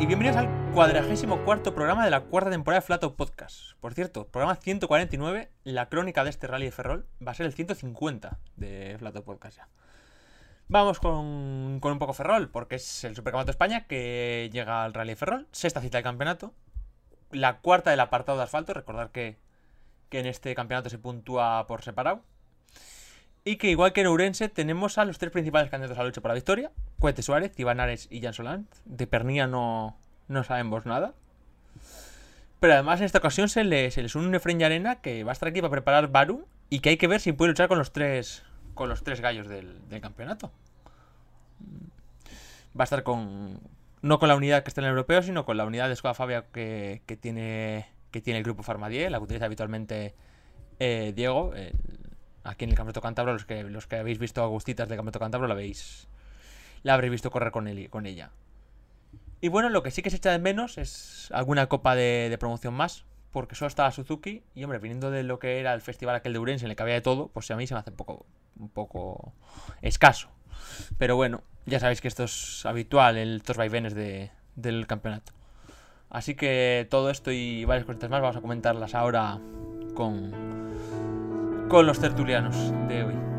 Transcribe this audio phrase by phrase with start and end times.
[0.00, 3.74] y bienvenidos al cuadragésimo cuarto programa de la cuarta temporada de Flato Podcast.
[3.80, 7.52] Por cierto, programa 149, la crónica de este rally de Ferrol va a ser el
[7.52, 9.68] 150 de Flato Podcast ya.
[10.68, 15.10] Vamos con, un poco Ferrol, porque es el Supercampeonato de España que llega al Rally
[15.10, 16.54] de Ferrol, sexta cita del campeonato,
[17.30, 19.36] la cuarta del apartado de asfalto, recordar que,
[20.08, 22.22] que en este campeonato se puntúa por separado.
[23.44, 26.20] Y que igual que en Ourense tenemos a los tres principales candidatos a la lucha
[26.20, 28.68] por la victoria, Cuete Suárez, Iván y Jan Solán.
[28.84, 29.96] De Pernilla no,
[30.28, 31.14] no sabemos nada.
[32.60, 35.34] Pero además en esta ocasión se les, se les une un Arena que va a
[35.34, 37.92] estar aquí para preparar Baru y que hay que ver si puede luchar con los
[37.92, 38.44] tres
[38.74, 40.50] con los tres gallos del, campeonato.
[42.78, 43.60] Va a estar con.
[44.02, 46.14] No con la unidad que está en el europeo, sino con la unidad de Escoda
[46.14, 50.14] Fabia que, tiene, que tiene el grupo Farmadier, la que utiliza habitualmente
[50.78, 51.52] eh, Diego.
[52.44, 55.46] Aquí en el Campeonato Cantabro, los que, los que habéis visto Agustitas del Campeonato Cantabro,
[55.46, 56.08] la veis.
[56.82, 58.30] La habréis visto correr con, él, con ella.
[59.40, 62.74] Y bueno, lo que sí que se echa de menos es alguna copa de promoción
[62.74, 66.32] más porque solo estaba Suzuki y hombre, viniendo de lo que era el festival aquel
[66.32, 67.96] de Urense en el que había de todo, pues a mí se me hace un
[67.96, 68.26] poco,
[68.58, 69.32] un poco
[69.82, 70.28] escaso.
[70.98, 75.32] Pero bueno, ya sabéis que esto es habitual, el, estos vaivenes de, del campeonato.
[76.08, 79.38] Así que todo esto y varias cositas más vamos a comentarlas ahora
[79.94, 80.69] con,
[81.70, 82.56] con los tertulianos
[82.88, 83.30] de hoy.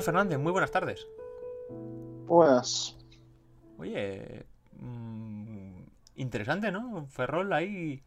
[0.00, 1.06] Fernández, muy buenas tardes.
[2.36, 2.94] Buenas.
[3.78, 4.44] Oye,
[4.78, 5.84] mm,
[6.16, 7.06] interesante, ¿no?
[7.06, 8.02] Ferrol ahí.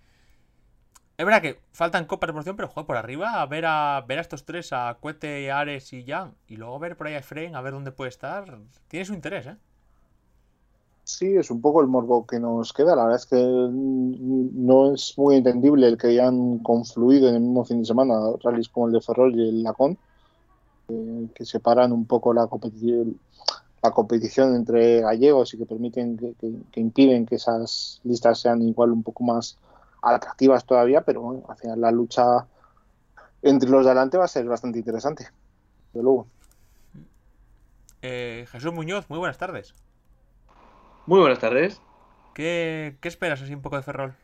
[1.17, 4.19] Es verdad que faltan copas de promoción, pero juego por arriba a ver a ver
[4.19, 7.55] a estos tres, a Cuete, Ares y Jan, y luego ver por ahí a Efraín,
[7.55, 8.59] a ver dónde puede estar.
[8.87, 9.57] Tiene su interés, ¿eh?
[11.05, 12.95] Sí, es un poco el morbo que nos queda.
[12.95, 17.65] La verdad es que no es muy entendible el que hayan confluido en el mismo
[17.65, 18.13] fin de semana
[18.43, 19.97] rallies como el de Ferrol y el Lacón
[21.35, 23.19] que separan un poco la competición,
[23.81, 29.03] la competición entre gallegos y que permiten que, impiden que esas listas sean igual un
[29.03, 29.57] poco más
[30.01, 32.45] atractivas todavía, pero bueno, al final la lucha
[33.41, 35.27] entre los de adelante va a ser bastante interesante,
[35.93, 36.27] de luego.
[38.01, 39.75] Eh, Jesús Muñoz, muy buenas tardes.
[41.05, 41.81] Muy buenas tardes.
[42.33, 44.15] ¿Qué, esperas así un poco de Ferrol?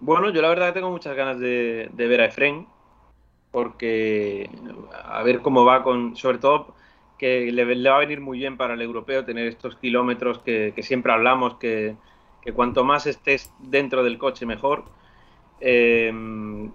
[0.00, 2.66] Bueno, yo la verdad que tengo muchas ganas de, de ver a Efren,
[3.50, 4.50] porque
[4.92, 6.74] a ver cómo va con, sobre todo
[7.24, 11.56] le, va a venir muy bien para el europeo tener estos kilómetros que, siempre hablamos,
[11.56, 11.96] que,
[12.54, 14.84] cuanto más estés dentro del coche mejor.
[15.60, 16.12] Eh,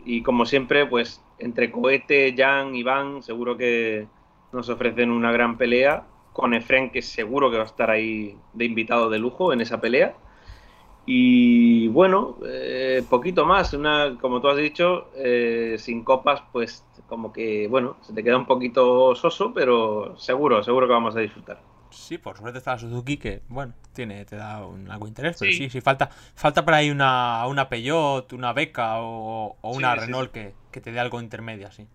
[0.05, 4.07] y como siempre, pues entre Cohete, Jan, Iván, seguro que
[4.51, 6.05] nos ofrecen una gran pelea.
[6.33, 9.81] Con Efren, que seguro que va a estar ahí de invitado de lujo en esa
[9.81, 10.15] pelea.
[11.11, 17.33] Y bueno, eh, poquito más, una, como tú has dicho, eh, sin copas, pues como
[17.33, 21.63] que, bueno, se te queda un poquito soso, pero seguro, seguro que vamos a disfrutar.
[21.89, 25.67] Sí, por suerte está Suzuki que, bueno, tiene, te da un, algo interés, pero sí,
[25.71, 30.91] sí, falta, falta por ahí una, una Peugeot, una Beca o, una Renault Que, te
[30.91, 31.87] dé algo intermedio, sí.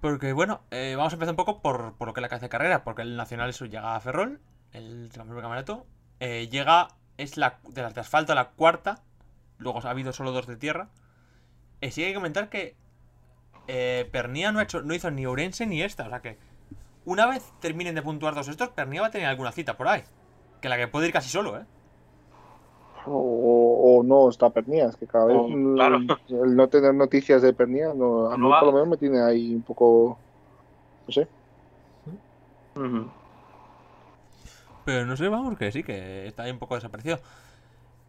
[0.00, 2.46] Porque, bueno, eh, vamos a empezar un poco por, por lo que es la cabeza
[2.46, 4.40] de carrera, porque el Nacional eso llega a Ferrol,
[4.72, 5.84] el campeonato,
[6.18, 6.88] llega
[7.18, 9.02] es la de las de asfalto la cuarta.
[9.58, 10.88] Luego ha habido solo dos de tierra.
[11.80, 12.76] Y sí hay que comentar que
[13.66, 16.06] eh, Pernía no, ha hecho, no hizo ni Ourense ni esta.
[16.06, 16.38] O sea que
[17.04, 20.02] una vez terminen de puntuar dos estos, Pernía va a tener alguna cita por ahí.
[20.60, 21.64] Que la que puede ir casi solo, ¿eh?
[23.06, 25.36] O, no está Pernía, es que cada vez
[26.30, 29.54] el no tener noticias de Pernía, no, a mí por lo menos me tiene ahí
[29.54, 30.18] un poco.
[31.06, 31.28] No sé.
[34.84, 37.18] Pero no sé, vamos, que sí, que está ahí un poco desaparecido.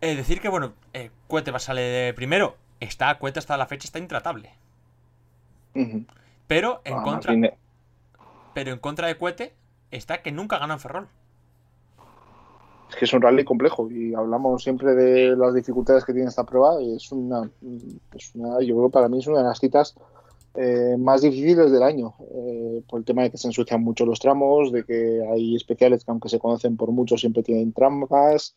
[0.02, 2.58] Eh, decir que, bueno, eh, Cuete va a salir de primero.
[2.80, 4.52] Está, Cuete hasta la fecha está intratable.
[6.48, 7.34] Pero en ah, contra.
[8.54, 9.54] Pero en contra de Cuete
[9.92, 11.08] está que nunca gana en Ferrol.
[12.90, 16.44] Es que es un rally complejo y hablamos siempre de las dificultades que tiene esta
[16.44, 17.50] prueba y es una,
[18.14, 19.96] es una yo creo que para mí es una de las citas
[20.58, 24.20] eh, más difíciles del año, eh, por el tema de que se ensucian mucho los
[24.20, 28.56] tramos, de que hay especiales que aunque se conocen por mucho siempre tienen trampas.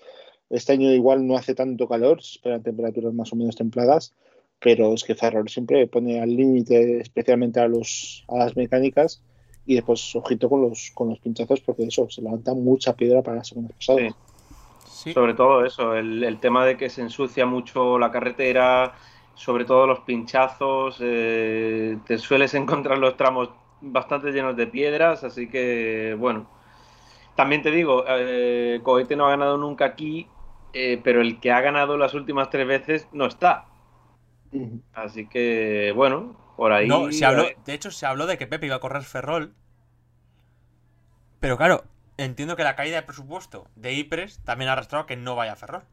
[0.50, 4.14] Este año igual no hace tanto calor, se esperan temperaturas más o menos templadas,
[4.60, 9.22] pero es que Ferrari siempre pone al límite, especialmente a, los, a las mecánicas,
[9.66, 13.38] y después ojito con los, con los pinchazos, porque eso, se levanta mucha piedra para
[13.38, 14.14] las segundas pasadas.
[14.86, 18.94] Sobre todo eso, el, el tema de que se ensucia mucho la carretera,
[19.38, 23.50] sobre todo los pinchazos, eh, te sueles encontrar los tramos
[23.80, 26.50] bastante llenos de piedras, así que bueno.
[27.36, 30.26] También te digo, eh, Cohete no ha ganado nunca aquí,
[30.72, 33.66] eh, pero el que ha ganado las últimas tres veces no está.
[34.92, 36.88] Así que, bueno, por ahí.
[36.88, 39.54] No, se habló, de hecho, se habló de que Pepe iba a correr Ferrol.
[41.38, 41.84] Pero claro,
[42.16, 45.52] entiendo que la caída de presupuesto de IPRES también ha arrastrado a que no vaya
[45.52, 45.84] a Ferrol.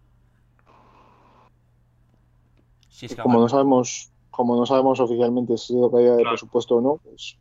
[3.21, 6.97] Como no sabemos, como no sabemos oficialmente si ha sido caída de presupuesto o no,
[6.97, 7.37] pues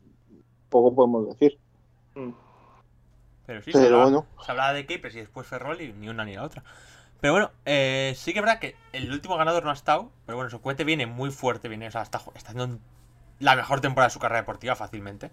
[0.68, 1.58] poco podemos decir.
[2.14, 2.30] Mm.
[3.46, 6.34] Pero sí, se, hablaba, se, hablaba, de IPRES y después Ferrol y ni una ni
[6.34, 6.64] la otra.
[7.20, 10.36] Pero bueno, eh, sí que es verdad que el último ganador no ha estado, pero
[10.36, 12.78] bueno, su cohete viene muy fuerte, viene, o sea, está, está haciendo
[13.38, 15.30] la mejor temporada de su carrera deportiva fácilmente.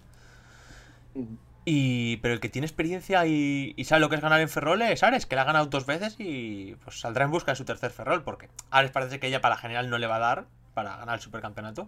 [1.63, 5.03] Y, pero el que tiene experiencia y, sabe lo que es ganar en Ferrol es
[5.03, 7.91] Ares, que la ha ganado dos veces y pues saldrá en busca de su tercer
[7.91, 10.97] Ferrol, porque Ares parece que ella para la general no le va a dar para
[10.97, 11.87] ganar el supercampeonato.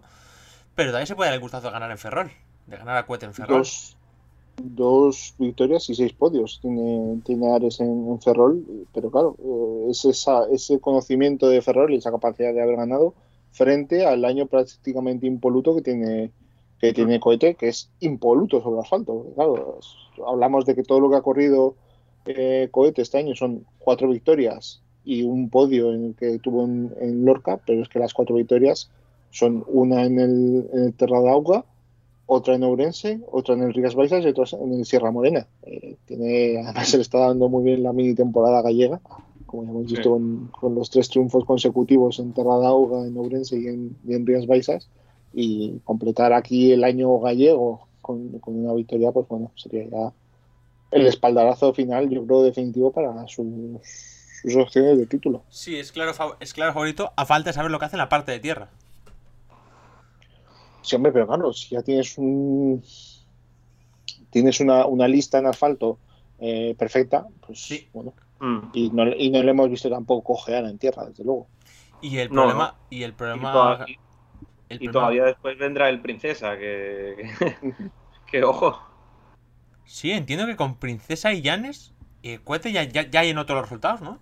[0.74, 2.30] Pero también se puede dar el gustazo de ganar en Ferrol,
[2.66, 3.64] de ganar a Cohete en Ferrol
[4.62, 10.46] dos victorias y seis podios tiene, tiene Ares en, Ferrol, pero claro, eh, es esa,
[10.50, 13.14] ese conocimiento de Ferrol y esa capacidad de haber ganado
[13.52, 16.30] frente al año prácticamente impoluto que tiene
[16.80, 19.26] que tiene Cohete, que es impoluto sobre asfalto.
[19.34, 19.78] Claro,
[20.26, 21.74] hablamos de que todo lo que ha corrido
[22.26, 27.24] eh, Cohete este año son cuatro victorias y un podio en el que tuvo en,
[27.24, 28.90] Lorca, pero es que las cuatro victorias
[29.30, 31.20] son una en el, en el Terra
[32.26, 35.46] otra en Ourense, otra en el Rías Baixas y otra en el Sierra Morena.
[35.62, 39.00] Eh, tiene, además se le está dando muy bien la mini temporada gallega,
[39.44, 43.66] como ya hemos visto con, los tres triunfos consecutivos en Terra d'Auga, en Ourense y
[43.66, 44.88] en, en Rías Baixas.
[45.34, 50.12] Y completar aquí el año gallego con, una victoria, pues bueno, sería ya
[50.90, 53.46] el espaldarazo final, yo creo, definitivo para sus,
[54.42, 55.42] sus opciones de título.
[55.48, 58.08] Sí, es claro, es claro favorito, a falta de saber lo que hace en la
[58.08, 58.68] parte de tierra.
[60.82, 62.82] Sí, hombre, pero claro, si ya tienes un
[64.34, 65.98] tienes una, lista en asfalto
[66.40, 67.88] eh, perfecta, pues sí.
[67.92, 68.14] bueno.
[68.40, 68.58] Mm.
[68.72, 71.46] Y, no, y no le hemos visto tampoco cojear en tierra, desde luego.
[72.02, 73.86] Y el problema, y el problema.
[73.86, 73.96] Y,
[74.92, 77.30] todavía después vendrá el princesa, que,
[78.26, 78.80] que, ojo.
[79.84, 83.68] Sí, entiendo que con princesa y Llanes, y Cuete ya, ya, ya llenó todos los
[83.68, 84.18] resultados, ¿no?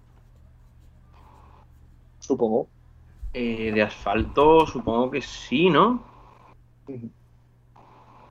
[2.19, 2.69] Supongo.
[3.35, 6.05] Eh, de asfalto, supongo que sí, ¿no?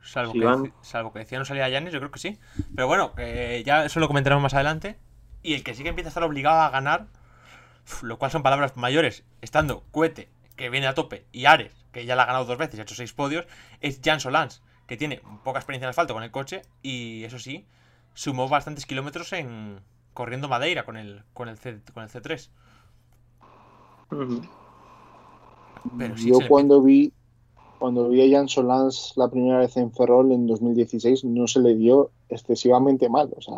[0.04, 2.40] Salvo, que, salvo que decía no salía Yanis, yo creo que sí.
[2.76, 3.14] Pero bueno,
[3.66, 4.98] ya eso lo comentaremos más adelante.
[5.42, 7.08] Y el que sí que empieza a estar obligado a ganar,
[8.04, 12.16] lo cual son palabras mayores, estando Cuete, que viene a tope, y Ares, que ya
[12.16, 13.46] la ha ganado dos veces y ha hecho seis podios,
[13.80, 17.66] es Jan Solans, que tiene poca experiencia en asfalto con el coche y eso sí,
[18.14, 19.80] sumó bastantes kilómetros en
[20.14, 22.50] corriendo Madeira con el, con el, C, con el C3.
[25.98, 27.14] Pero Yo cuando vi
[27.82, 31.74] cuando vi a Jan Solans la primera vez en Ferrol en 2016 no se le
[31.74, 33.34] dio excesivamente mal.
[33.36, 33.56] O sea,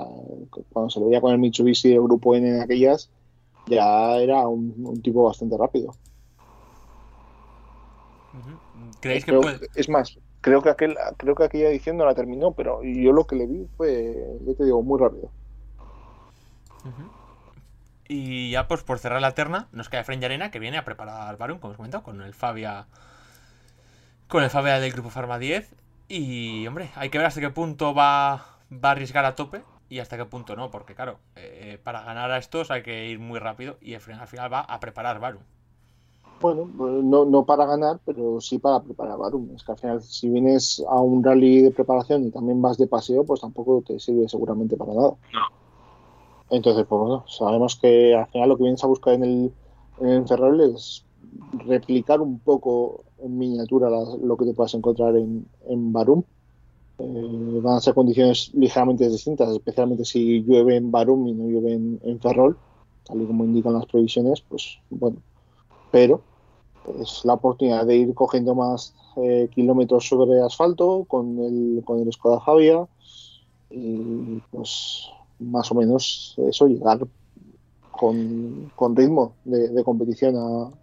[0.72, 3.10] cuando se lo veía con el Mitsubishi del Grupo N en aquellas,
[3.68, 5.94] ya era un, tipo bastante rápido.
[9.00, 9.68] ¿Creéis que puede?
[9.76, 13.26] Es más, creo que, aquel, creo que aquella edición no la terminó, pero yo lo
[13.26, 15.32] que le vi fue, yo te digo, muy rápido.
[18.08, 21.38] Y ya pues por cerrar la terna, nos queda Fren Arena que viene a preparar
[21.38, 22.88] Barum, como os comentado, con el Fabia
[24.28, 25.76] con el Fabia del grupo Pharma 10.
[26.10, 30.00] Y, hombre, hay que ver hasta qué punto va, va a arriesgar a tope y
[30.00, 33.40] hasta qué punto no, porque claro, eh, para ganar a estos hay que ir muy
[33.40, 35.44] rápido y al final va a preparar Barum.
[36.42, 39.50] Bueno, no, no para ganar, pero sí para preparar Barum.
[39.56, 42.88] Es que al final, si vienes a un rally de preparación y también vas de
[42.88, 45.10] paseo, pues tampoco te sirve seguramente para nada.
[45.34, 45.64] No.
[46.50, 49.54] Entonces, pues bueno, sabemos que al final lo que vienes a buscar en el,
[50.00, 51.06] en el Ferrol es
[51.66, 56.24] replicar un poco en miniatura lo que te puedas encontrar en, en Barum.
[57.00, 61.74] Eh, van a ser condiciones ligeramente distintas, especialmente si llueve en Barum y no llueve
[61.74, 62.58] en, Ferrol,
[63.04, 65.18] tal y como indican las previsiones, pues bueno,
[65.94, 66.22] pero
[67.00, 72.12] es la oportunidad de ir cogiendo más eh, kilómetros sobre asfalto con el, con el
[72.12, 72.88] Skoda Fabia
[73.70, 75.08] y pues
[75.38, 76.98] más o menos eso, llegar
[77.92, 80.36] con, ritmo de, competición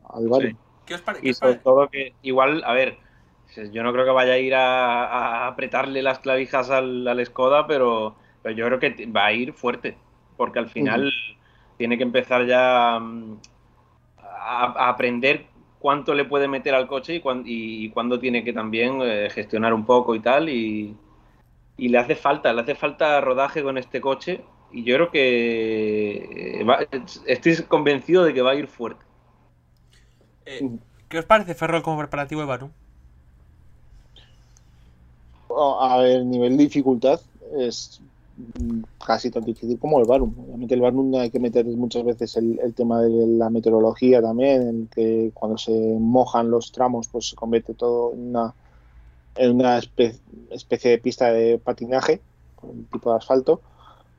[0.09, 0.55] al Barum
[1.23, 2.97] y sobre todo que igual, a ver,
[3.73, 8.15] yo no creo que vaya a ir a, apretarle las clavijas al, al Skoda, pero,
[8.43, 9.97] pero, yo creo que va a ir fuerte,
[10.37, 11.13] porque al final
[11.79, 13.01] tiene que empezar ya
[14.51, 15.47] a, aprender
[15.79, 19.73] cuánto le puede meter al coche y, cuándo, y cuándo tiene que también eh, gestionar
[19.73, 20.49] un poco y tal.
[20.49, 20.97] Y,
[21.77, 24.43] y, le hace falta, le hace falta rodaje con este coche.
[24.73, 29.05] Y yo creo que eh, estoy convencido de que va a ir fuerte.
[30.47, 30.69] Eh,
[31.09, 32.71] ¿Qué os parece Ferrol como preparativo de Barum?
[35.81, 37.21] A ver, nivel de dificultad
[37.59, 38.01] es
[39.05, 40.35] casi tan difícil como el Barum.
[40.39, 44.87] Obviamente el Barum hay que meter muchas veces el, tema de la meteorología también, en
[44.89, 48.55] que cuando se mojan los tramos pues se convierte todo en una,
[49.37, 52.21] en una especie de pista de patinaje,
[52.63, 53.61] un tipo de asfalto.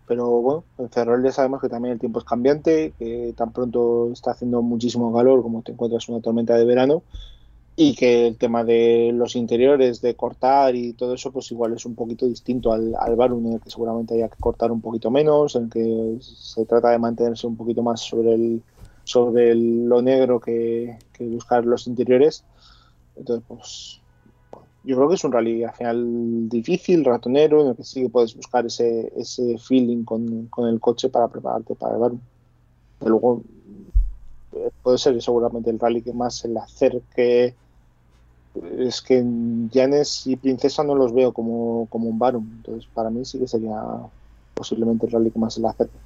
[0.08, 4.10] Pero bueno, en Ferrol ya sabemos que también el tiempo es cambiante, que tan pronto
[4.12, 7.04] está haciendo muchísimo calor como te encuentras una tormenta de verano
[7.76, 11.86] y que el tema de los interiores, de cortar y todo eso, pues igual es
[11.86, 15.10] un poquito distinto al, al Barum, en el que seguramente haya que cortar un poquito
[15.10, 18.62] menos, en el que se trata de mantenerse un poquito más sobre el
[19.04, 22.44] sobre lo negro que, buscar los interiores.
[23.16, 24.02] Entonces, pues
[24.84, 28.10] yo creo que es un rally al final difícil, ratonero, en el que sí que
[28.10, 32.20] puedes buscar ese, ese feeling con, con el coche para prepararte para el Barum.
[33.00, 33.44] Pero luego
[34.84, 37.56] puede ser seguramente el rally que más se le acerque.
[38.80, 39.24] Es que
[39.74, 43.48] Janes y Princesa no los veo como, como un Barum, entonces para mí sí que
[43.48, 43.82] sería
[44.54, 45.98] posiblemente el rally que más se le acerque.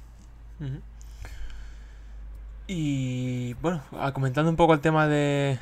[2.68, 5.58] Y bueno, ah, comentando un poco el tema de,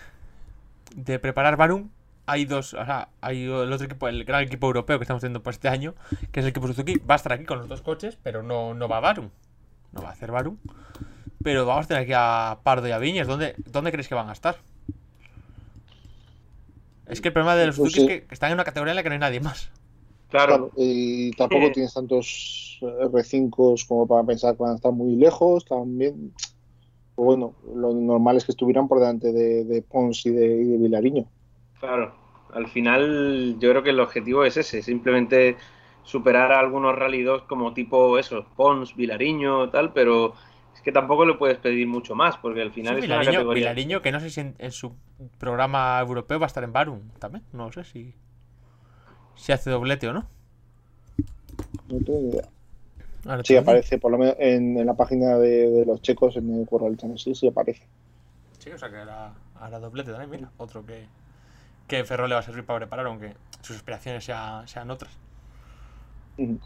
[0.95, 1.89] de preparar Barum,
[2.27, 5.43] hay dos, o sea, hay el otro equipo, el gran equipo europeo que estamos teniendo
[5.43, 5.95] por este año,
[6.33, 8.75] que es el equipo Suzuki, va a estar aquí con los dos coches, pero no,
[8.75, 9.31] no va a Barum,
[9.93, 10.57] no va a hacer Barum.
[11.45, 13.29] Pero vamos a tener aquí a Pardo y a Viñes.
[13.29, 14.57] ¿Dónde, ¿Dónde crees que van a estar?
[17.07, 18.97] Es que el problema de los pues Suzuki es que están en una categoría en
[18.97, 19.71] la que no hay nadie más.
[20.31, 20.73] Claro.
[20.75, 25.67] y tampoco tienes tantos R5 como para pensar que van a estar muy lejos.
[25.67, 26.33] También,
[27.15, 30.79] pues bueno, lo normal es que estuvieran por delante de, Pons y de, y de
[30.79, 31.27] Vilariño.
[31.79, 32.15] Claro,
[32.55, 35.59] al final yo creo que el objetivo es ese, simplemente
[36.05, 40.35] superar a algunos Rally 2 como tipo eso, Pons, Vilariño, tal, pero
[40.85, 43.61] que tampoco le puedes pedir mucho más, porque al final es Vilariño, una categoría...
[43.73, 44.95] Vilariño, que no sé si en, su
[45.39, 47.43] programa europeo va a estar en Barum también.
[47.53, 48.15] No sé si,
[49.35, 50.29] si hace doblete o no.
[51.89, 53.43] No tengo ni idea.
[53.45, 57.19] sí, aparece, por lo menos en, la página de, los checos en el World Channel,
[57.19, 57.87] sí, sí aparece.
[58.59, 61.07] Sí, o sea que hará, doblete también, mira, otro que,
[61.89, 65.17] que Ferro le va a servir para preparar, aunque sus aspiraciones sean otras.
[66.37, 66.59] Eh,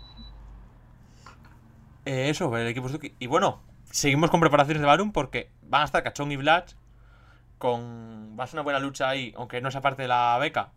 [2.31, 2.89] eso, el equipo
[3.21, 6.75] Y bueno, seguimos con preparaciones de Barum porque van a estar Cachón y Blatch
[7.59, 8.37] con...
[8.38, 10.73] Va a ser una buena lucha ahí, aunque no sea parte de la beca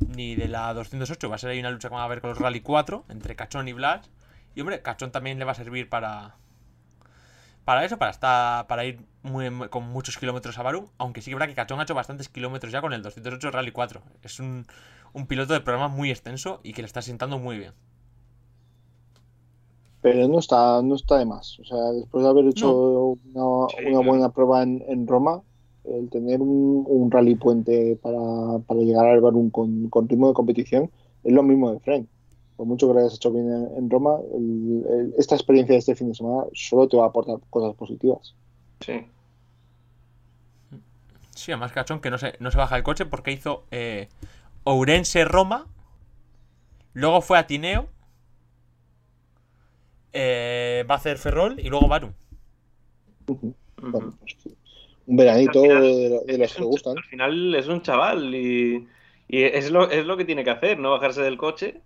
[0.00, 2.30] ni de la 208, va a ser ahí una lucha que va a haber con
[2.30, 4.08] los Rally 4 entre Cachón y Blatch.
[4.54, 6.36] Y hombre, Cachón también le va a servir para...
[7.64, 9.06] Para eso, para estar para ir
[9.70, 12.72] con muchos kilómetros a Barum, aunque sí que verdad que Cachón ha hecho bastantes kilómetros
[12.72, 14.02] ya con el 208 Rally 4.
[14.22, 14.66] Es un,
[15.12, 17.72] un piloto de programa muy extenso y que le está sentando muy bien
[20.02, 21.58] pero no está, no está de más.
[21.60, 25.42] O sea, después de haber hecho una, buena prueba en, Roma,
[25.84, 28.18] el tener un, rally puente para,
[28.80, 30.90] llegar al Barum con, con, ritmo de competición
[31.22, 32.08] es lo mismo de Fren.
[32.56, 34.18] Por mucho que lo hayas hecho bien en, Roma,
[35.16, 38.34] esta experiencia de este fin de semana solo te va a aportar cosas positivas.
[38.80, 39.06] Sí.
[41.30, 44.08] Sí, además Cachón que no se, no se baja el coche porque hizo eh,
[44.64, 45.66] Ourense-Roma,
[46.92, 47.88] luego fue a Tineo
[50.12, 52.12] eh, va a hacer Ferrol y luego Barum.
[55.06, 56.98] un veranito de, los que le gustan.
[56.98, 58.86] Al final es un chaval y,
[59.28, 60.90] es, lo, es lo que tiene que hacer, ¿no?
[60.90, 61.80] Bajarse del coche,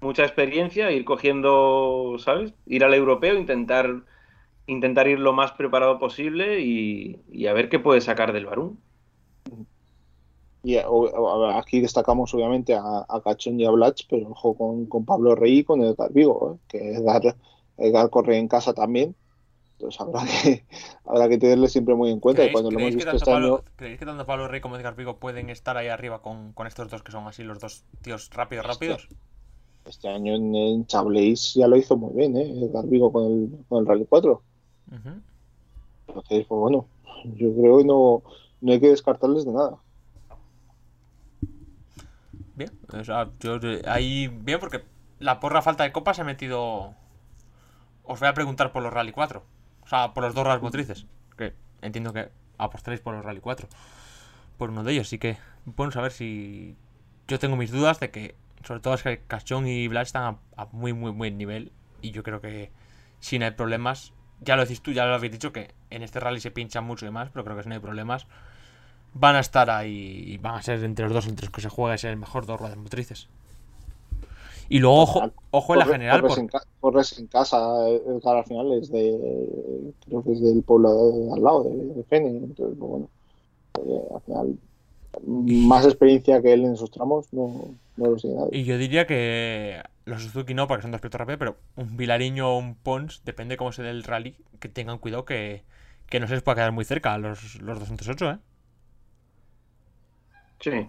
[0.00, 2.52] mucha experiencia, ir cogiendo, ¿sabes?
[2.66, 4.02] Ir al europeo, intentar,
[4.66, 8.76] intentar ir lo más preparado posible y, a ver qué puede sacar del Barum.
[10.64, 15.64] Y aquí destacamos obviamente a, Cachón y a Blatch, pero ojo con, Pablo Rey y
[15.64, 16.58] con Edgar Vigo, ¿eh?
[16.68, 17.34] que es dar
[17.76, 19.14] Edgar corre en casa también.
[19.72, 20.64] Entonces habrá que,
[21.04, 22.44] habrá que tenerle siempre muy en cuenta.
[22.44, 23.62] Y cuando lo hemos visto este año...
[23.76, 27.02] ¿Creéis que tanto Pablo Rey como Edgar Vigo pueden estar ahí arriba con, estos dos
[27.02, 29.08] que son así los dos tíos rápidos, rápidos?
[29.84, 32.64] Este, año en, en Chablis ya lo hizo muy bien, ¿eh?
[32.64, 34.42] Edgar Vigo con el, con el Rally 4.
[36.06, 36.86] Entonces, pues bueno,
[37.36, 38.22] yo creo que no,
[38.60, 39.78] no hay que descartarles de nada.
[42.54, 44.82] Bien, o sea, yo, ahí bien porque
[45.18, 46.94] la porra falta de copa se ha metido
[48.04, 49.44] os voy a preguntar por los Rally 4.
[49.82, 51.06] O sea, por los dos Rally motrices.
[51.36, 53.68] Que entiendo que apostaréis por los Rally 4.
[54.58, 55.08] Por uno de ellos.
[55.08, 56.76] Así que, bueno, saber si.
[57.28, 60.66] Yo tengo mis dudas de que, sobre todo, es que Cachón y Black están a,
[60.72, 61.72] muy, muy nivel.
[62.00, 62.70] Y yo creo que,
[63.20, 66.20] si no hay problemas, ya lo decís tú, ya lo habéis dicho, que en este
[66.20, 68.26] rally se pinchan mucho y demás, pero creo que si no hay problemas,
[69.14, 71.68] van a estar ahí y van a ser entre los dos entre los que se
[71.68, 73.28] juega es el mejor dos ruedas motrices.
[74.72, 76.22] Y luego, ojo, ojo en la general.
[76.80, 79.92] Corres, en, casa, el cara al final es de.
[80.06, 82.30] Creo que es del pueblo de, al lado, de, de Fene.
[82.30, 83.08] Entonces, pues bueno.
[83.86, 84.58] Eh, al final,
[85.26, 88.60] más experiencia que él en esos tramos no, no lo sé nadie.
[88.60, 92.54] Y yo diría que los Suzuki no, porque son dos pilotos rápidos, pero un Vilariño
[92.54, 95.64] o un Pons, depende cómo se dé el rally, que tengan cuidado que,
[96.08, 98.38] que no se les pueda quedar muy cerca a los, los 208, ¿eh?
[100.60, 100.88] Sí.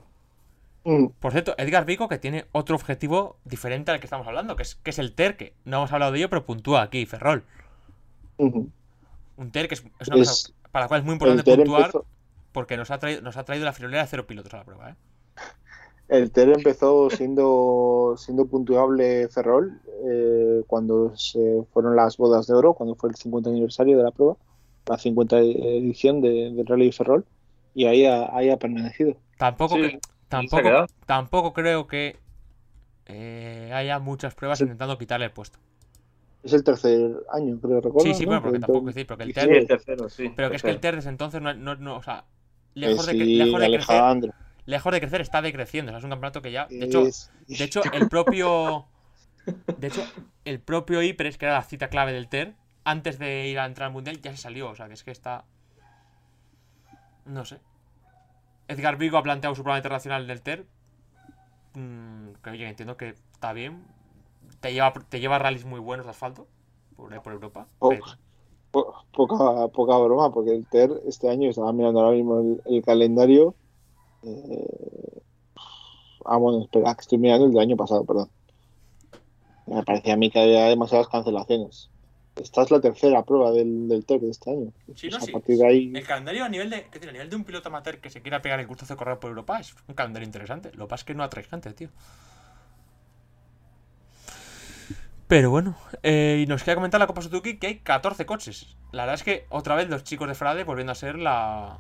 [0.86, 4.64] Mm, Por cierto, Edgar Vico que tiene otro objetivo diferente al que estamos hablando, que
[4.64, 7.44] es, que es el TER, que no hemos hablado de ello, pero puntúa aquí, Ferrol.
[8.38, 11.82] Un TER que es, es una Es- cosa para la cual es muy importante puntuar,
[11.86, 12.06] empezó,
[12.52, 14.90] porque nos ha, traído, nos ha traído la friolera de cero pilotos a la prueba,
[14.92, 14.96] ¿eh?
[16.10, 22.74] el TER empezó siendo, siendo puntuable Ferrol eh, cuando se fueron las bodas de oro,
[22.74, 24.36] cuando fue el 50 aniversario de la prueba,
[24.88, 27.24] la 50 edición de, del Rally Ferrol,
[27.76, 29.16] y ahí ha, ahí ha permanecido.
[29.38, 30.00] Tampoco, Sí, que-
[30.38, 32.18] tampoco, tampoco creo que
[33.06, 34.64] eh, haya muchas pruebas Sí.
[34.64, 35.60] intentando quitarle el puesto.
[36.44, 38.04] Es el tercer año, creo recordar.
[38.08, 38.28] Sí, sí, ¿no?
[38.32, 40.34] bueno, porque tampoco decir, porque el Sí, TER, Sí, el tercero, sí.
[40.36, 40.80] pero que es que el.
[40.80, 42.26] TER desde entonces no, no, no- o sea,
[42.76, 44.34] Eh, lejos de, cre- sí, lejos de crecer, Alejandro.
[44.66, 47.32] lejos de crecer está decreciendo, o sea, es un campeonato que ya, de hecho, Es-
[47.48, 48.86] de hecho el propio,
[49.78, 50.04] de hecho
[50.46, 53.88] el propio Ypres, que era la cita clave del TER, antes de ir a entrar
[53.88, 55.46] al mundial ya se salió, o sea, que es que está,
[57.26, 57.60] no sé.
[58.68, 60.66] Edgar Vigo ha planteado su programa internacional del TER,
[61.76, 63.84] mm, que oye, entiendo que está bien,
[64.62, 66.48] te lleva, te lleva rallies muy buenos de asfalto
[66.96, 68.04] por, por Europa, Oh, pero-
[68.72, 72.84] po- poca, poca broma, porque el TER este año, estaba mirando ahora mismo el, el
[72.84, 73.56] calendario.
[74.24, 75.22] eh,
[76.26, 78.30] ah, bueno, espera, que estoy mirando el del año pasado, perdón.
[79.66, 81.90] Me parecía a mí que había demasiadas cancelaciones.
[82.36, 84.72] Esta es la tercera prueba del, del TER de este año.
[84.96, 85.32] Sí, Pues no, a sí.
[85.32, 85.94] partir de ahí.
[85.94, 88.60] El calendario a nivel de, a nivel de un piloto amateur que se quiera pegar
[88.60, 90.72] el gusto de correr por Europa es un calendario interesante.
[90.76, 91.90] Lo que pasa es que no atrae gente, tío.
[95.28, 98.78] Pero bueno, eh, y nos queda comentar la Copa Suzuki que hay 14 coches.
[98.92, 101.80] La verdad es que otra vez los chicos de Frade volviendo a ser la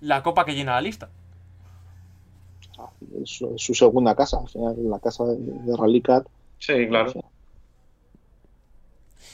[0.00, 1.10] la copa que llena la lista.
[2.78, 2.90] ah,
[3.22, 6.24] Es su, es su segunda casa, al final, la casa de, de Rally Car.
[6.58, 7.06] Sí, claro.
[7.06, 7.22] o sea,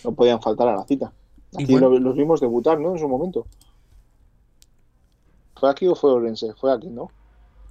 [0.05, 1.12] no podían faltar a la cita.
[1.53, 1.88] Y Aquí bueno.
[1.90, 2.92] lo- los vimos debutar, ¿no?
[2.92, 3.47] En su momento.
[5.57, 6.55] ¿Fue aquí o fue Orense?
[6.55, 7.11] Fue aquí, ¿no?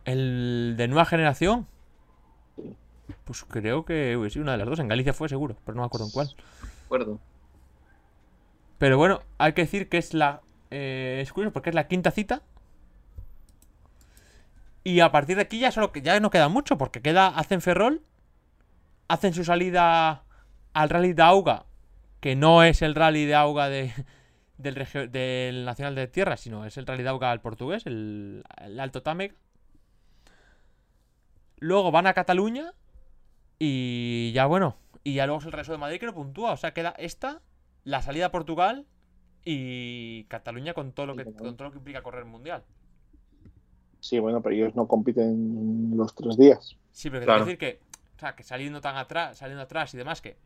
[0.06, 1.68] El de nueva generación.
[2.56, 2.76] Sí.
[3.26, 4.80] Pues creo que uy, sí, una de las dos.
[4.80, 6.28] En Galicia fue seguro, pero no me acuerdo en cuál.
[6.28, 7.20] De acuerdo.
[8.78, 10.42] Pero bueno, hay que decir que es la.
[10.72, 12.42] eh, es curioso porque es la quinta cita.
[14.84, 16.78] Y a partir de aquí ya solo que ya no queda mucho.
[16.78, 17.28] Porque queda.
[17.28, 18.02] Hacen Ferrol.
[19.08, 20.24] Hacen su salida
[20.74, 21.66] al rally de Auga.
[22.22, 23.92] Que no es el rally de Auga de,
[24.58, 26.38] del, Nacional de Tierra.
[26.38, 27.86] Sino es el rally de Auga al portugués.
[27.86, 29.36] El, el Alto Támega.
[31.58, 32.74] Luego van a Cataluña.
[33.60, 34.78] Y ya bueno.
[35.04, 36.52] Y ya luego es el resto de Madrid que no puntúa.
[36.54, 37.42] O sea, queda esta
[37.84, 38.86] la salida a Portugal
[39.44, 42.64] y Cataluña con todo lo que, con todo lo que implica correr el mundial.
[44.00, 46.78] Sí, bueno, pero ellos no compiten los tres días.
[46.92, 47.46] Sí, pero que Claro.
[47.46, 47.80] quiero decir que,
[48.18, 50.38] o sea, que saliendo tan atrás, saliendo atrás y demás que,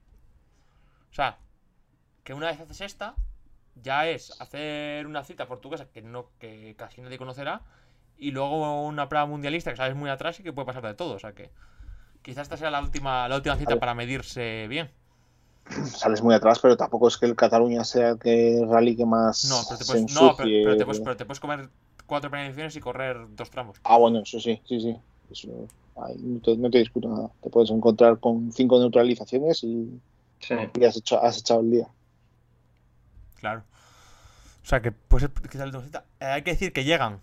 [1.09, 1.37] o sea,
[2.25, 3.15] que una vez haces esta,
[3.81, 7.61] ya es hacer una cita portuguesa que no, que casi nadie conocerá
[8.17, 11.13] y luego una prueba mundialista que sales muy atrás y que puede pasar de todo,
[11.13, 11.51] o sea que
[12.23, 14.89] quizás esta sea la última, la última cita para medirse bien.
[15.85, 19.45] Sales muy atrás, pero tampoco es que el Cataluña sea el que rally que más
[19.45, 21.69] No, pero te se puedes, no, pero, te puedes, pero te puedes comer
[22.07, 23.77] cuatro penalizaciones y correr dos tramos.
[23.83, 24.95] Ah, bueno, eso sí, sí, sí.
[25.31, 27.29] Eso, ahí no, te, no te discuto nada.
[27.41, 29.99] Te puedes encontrar con cinco neutralizaciones y,
[30.39, 30.53] Sí.
[30.75, 31.87] y has, hecho, has echado el día.
[33.39, 33.63] Claro.
[34.63, 36.05] O sea que, pues, quizá la última cita.
[36.19, 37.21] Eh, hay que decir que llegan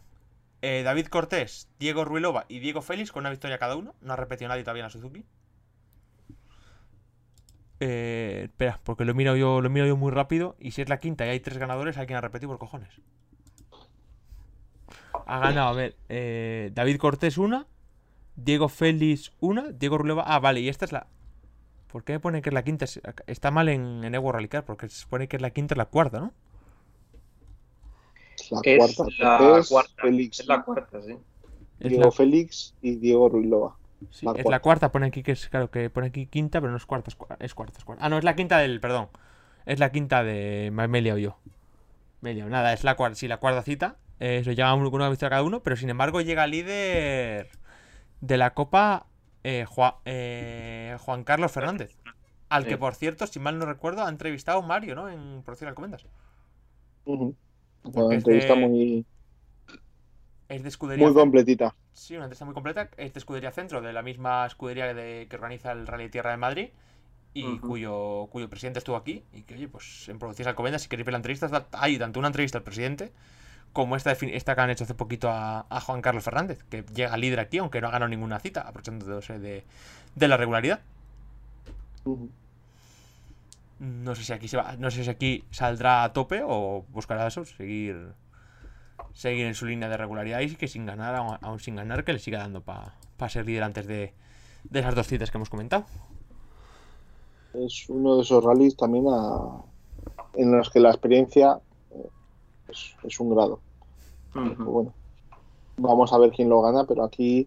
[0.62, 3.94] eh, David Cortés, Diego Ruilova y Diego Félix con una victoria cada uno.
[4.00, 5.24] No ha repetido nadie todavía en la Suzuki.
[7.80, 10.54] Eh, espera, porque lo miro yo, lo miro yo muy rápido.
[10.60, 12.90] Y si es la quinta y hay tres ganadores, hay quien ha repetido por cojones.
[15.26, 17.66] Ha ganado, a ver, eh, David Cortés una,
[18.36, 20.22] Diego Félix una, Diego Ruilova.
[20.26, 21.08] Ah, vale, y esta es la.
[21.92, 22.84] ¿Por qué me pone que es la quinta?
[22.86, 25.74] Es- Está mal en, en Evo Rally Car, porque se supone que es la quinta,
[25.74, 26.34] es la cuarta, ¿no?
[28.38, 29.04] Es la Es cuarta.
[29.18, 30.02] la Cortés, cuarta.
[30.02, 31.16] Félix, Es la cuarta, sí.
[31.80, 33.78] Es Diego la, Félix y Diego Ruilova.
[34.10, 34.92] sí, la es la cuarta.
[34.92, 37.44] pone aquí que es, claro, que pone aquí quinta, pero no es cuarta, es cuarta,
[37.44, 38.04] es cuarta, es cuarta.
[38.04, 39.08] Ah, no, es la quinta del, perdón.
[39.66, 40.70] Es la quinta de.
[40.72, 41.38] Me he liado yo.
[42.20, 42.50] Me he liado.
[42.50, 43.96] Nada, es la cuarta, sí, la cuarta cita.
[44.20, 47.50] Eh, Eso llega uno una victoria cada uno, pero sin embargo llega líder
[48.20, 49.06] de la Copa
[49.44, 51.96] eh, Juan, eh, Juan Carlos Fernández.
[52.48, 55.08] Al que, por cierto, si mal no recuerdo, ha entrevistado Mario, ¿no?
[55.08, 56.04] En Producción Alcomendas.
[57.04, 57.34] Porque
[57.84, 59.06] Una entrevista de- muy,
[60.48, 61.04] Es de escudería.
[61.06, 61.74] muy completita.
[61.92, 62.90] Sí, una entrevista muy completa.
[62.98, 66.36] Es de Escudería Centro, de la misma escudería de- que organiza el Rally Tierra de
[66.36, 66.68] Madrid.
[67.34, 69.24] Y cuyo, cuyo presidente estuvo aquí.
[69.32, 72.28] Y que, oye, pues en Producciones Alcobendas, si queréis ver la entrevista, hay tanto una
[72.28, 73.10] entrevista al presidente
[73.72, 77.40] como esta, esta que han hecho hace poquito a, Juan Carlos Fernández, que llega líder
[77.40, 79.64] aquí, aunque no ha ganado ninguna cita, aprovechándose de,
[80.14, 80.80] de la regularidad.
[83.78, 87.26] No sé si aquí se va, no sé si aquí saldrá a tope o buscará
[87.26, 88.12] eso, seguir
[89.14, 92.18] seguir en su línea de regularidad y que sin ganar, aún sin ganar, que le
[92.18, 92.94] siga dando para
[93.28, 94.12] ser líder antes de,
[94.64, 95.84] de esas dos citas que hemos comentado.
[97.54, 99.04] Es uno de esos rallies también
[100.34, 101.60] en los que la experiencia
[102.68, 102.72] eh,
[103.04, 103.60] es, un grado.
[104.34, 104.92] Bueno,
[105.76, 107.46] vamos a ver quién lo gana, pero aquí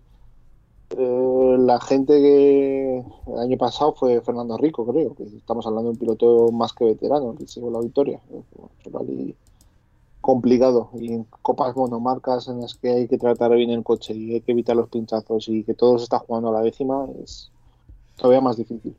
[0.92, 5.94] eh, la gente que el año pasado fue Fernando Rico, creo, que estamos hablando de
[5.94, 8.20] un piloto más que veterano, que llegó la victoria.
[8.92, 9.36] Rally
[10.26, 14.34] complicado y en copas monomarcas en las que hay que tratar bien el coche y
[14.34, 17.52] hay que evitar los pinchazos y que todo se está jugando a la décima es
[18.16, 18.96] todavía más difícil.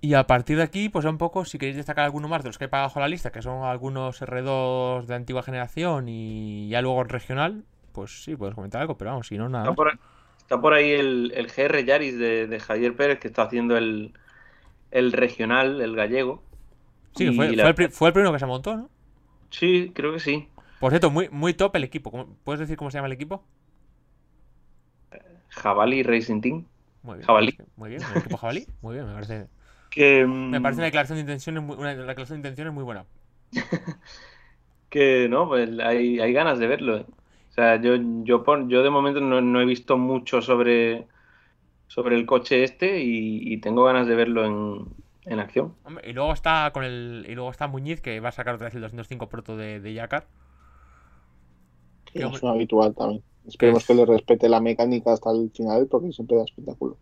[0.00, 2.58] Y a partir de aquí, pues un poco, si queréis destacar alguno más de los
[2.58, 7.02] que he pagado la lista, que son algunos R2 de antigua generación y ya luego
[7.02, 9.74] el regional, pues sí, puedes comentar algo, pero vamos, si no, nada.
[10.38, 14.12] Está por ahí, el, GR Yaris de, Javier Pérez, que está haciendo el,
[14.90, 16.44] regional, el gallego.
[17.16, 18.88] Sí, fue, fue, el, fue el primero que se montó, ¿no?
[19.50, 20.48] Sí, creo que sí.
[20.78, 22.28] Por cierto, muy, muy top el equipo.
[22.44, 23.42] ¿Puedes decir cómo se llama el equipo?
[25.48, 26.66] Jabalí Racing Team.
[27.02, 27.26] Muy bien.
[27.26, 27.58] Jabalí.
[27.76, 28.66] Muy bien, el equipo Jabalí.
[28.80, 29.48] Muy bien, me parece.
[29.90, 33.04] Que, me parece una declaración de intenciones muy, una declaración de intenciones muy buena.
[34.90, 36.98] que no, pues hay, hay, ganas de verlo.
[36.98, 37.06] ¿eh?
[37.50, 41.06] O sea, yo, yo, yo de momento no, he visto mucho sobre,
[41.86, 44.86] sobre el coche este y tengo ganas de verlo en,
[45.28, 45.74] en acción.
[46.04, 48.74] y luego está con el y luego está Muñiz que va a sacar otra vez
[48.74, 50.26] el 205 proto de, de Yakar.
[52.14, 53.22] es habitual también.
[53.46, 56.96] Esperemos que le respete la mecánica hasta el final porque siempre da espectáculo.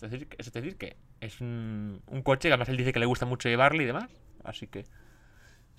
[0.00, 3.26] Es decir, es decir que es un, coche que además él dice que le gusta
[3.26, 4.08] mucho llevarle y demás.
[4.44, 4.84] Así que.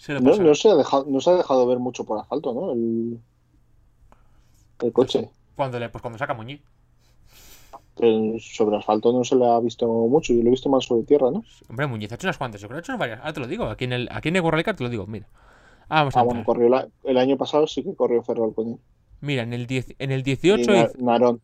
[0.07, 2.73] no, no, se ha dejado, no se ha dejado ver mucho por asfalto, ¿no?
[2.73, 3.19] El,
[4.81, 5.29] el coche.
[5.55, 6.61] Cuando, le, pues cuando saca Muñiz
[8.39, 11.31] sobre asfalto no se le ha visto mucho, yo lo he visto más sobre tierra,
[11.31, 11.43] ¿no?
[11.69, 13.19] Hombre, Muñiz ha hecho unas cuantas, yo creo que ha hecho varias.
[13.19, 15.27] Ahora te lo digo, aquí en el, aquí en el te lo digo, mira.
[15.89, 18.77] Ah, vamos a ah, bueno, corrió el año pasado sí que corrió Ferrol con él.
[19.21, 21.41] Mira, en el, en el 18 hizo,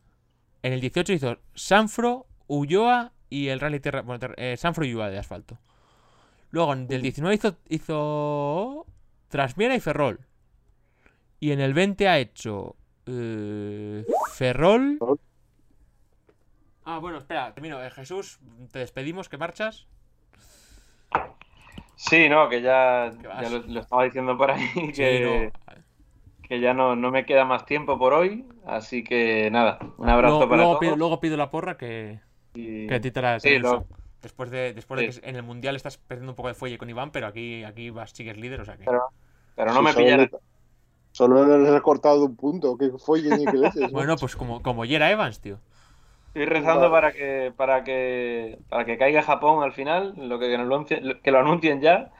[0.61, 4.01] En el 18 hizo Sanfro, Ulloa y el Rally Tierra.
[4.01, 5.57] Bueno, eh, Sanfro Ulloa de asfalto.
[6.51, 8.85] Luego, en el 19 hizo, hizo
[9.29, 10.19] Trasmiera y Ferrol.
[11.39, 14.97] Y en el 20 ha hecho eh, Ferrol,
[16.85, 17.83] Ah, bueno, espera, termino.
[17.83, 18.39] Eh, Jesús,
[18.71, 19.87] te despedimos, que marchas.
[21.95, 23.11] Sí, no, que ya,
[23.67, 25.51] lo, estaba diciendo por ahí, que,
[26.43, 30.41] que ya no, no, me queda más tiempo por hoy, así que nada, un abrazo
[30.41, 30.79] para luego todos.
[30.81, 32.19] Pido, luego pido la porra que,
[32.55, 33.57] que a ti te la sí,
[34.21, 36.89] Después de, después de que en el Mundial estás perdiendo un poco de fuelle con
[36.89, 38.85] Iván, pero aquí, aquí vas, sigues líder, o sea que...
[39.55, 40.31] Pero, no me pillarás.
[41.11, 43.91] Solo le he recortado un punto, que fuelle ni que leches.
[43.91, 45.59] bueno, pues como, como Yera Evans, tío.
[46.35, 50.49] Estoy rezando para que, para que para que caiga Japón al final, lo que,
[51.23, 52.11] que, lo anuncien ya.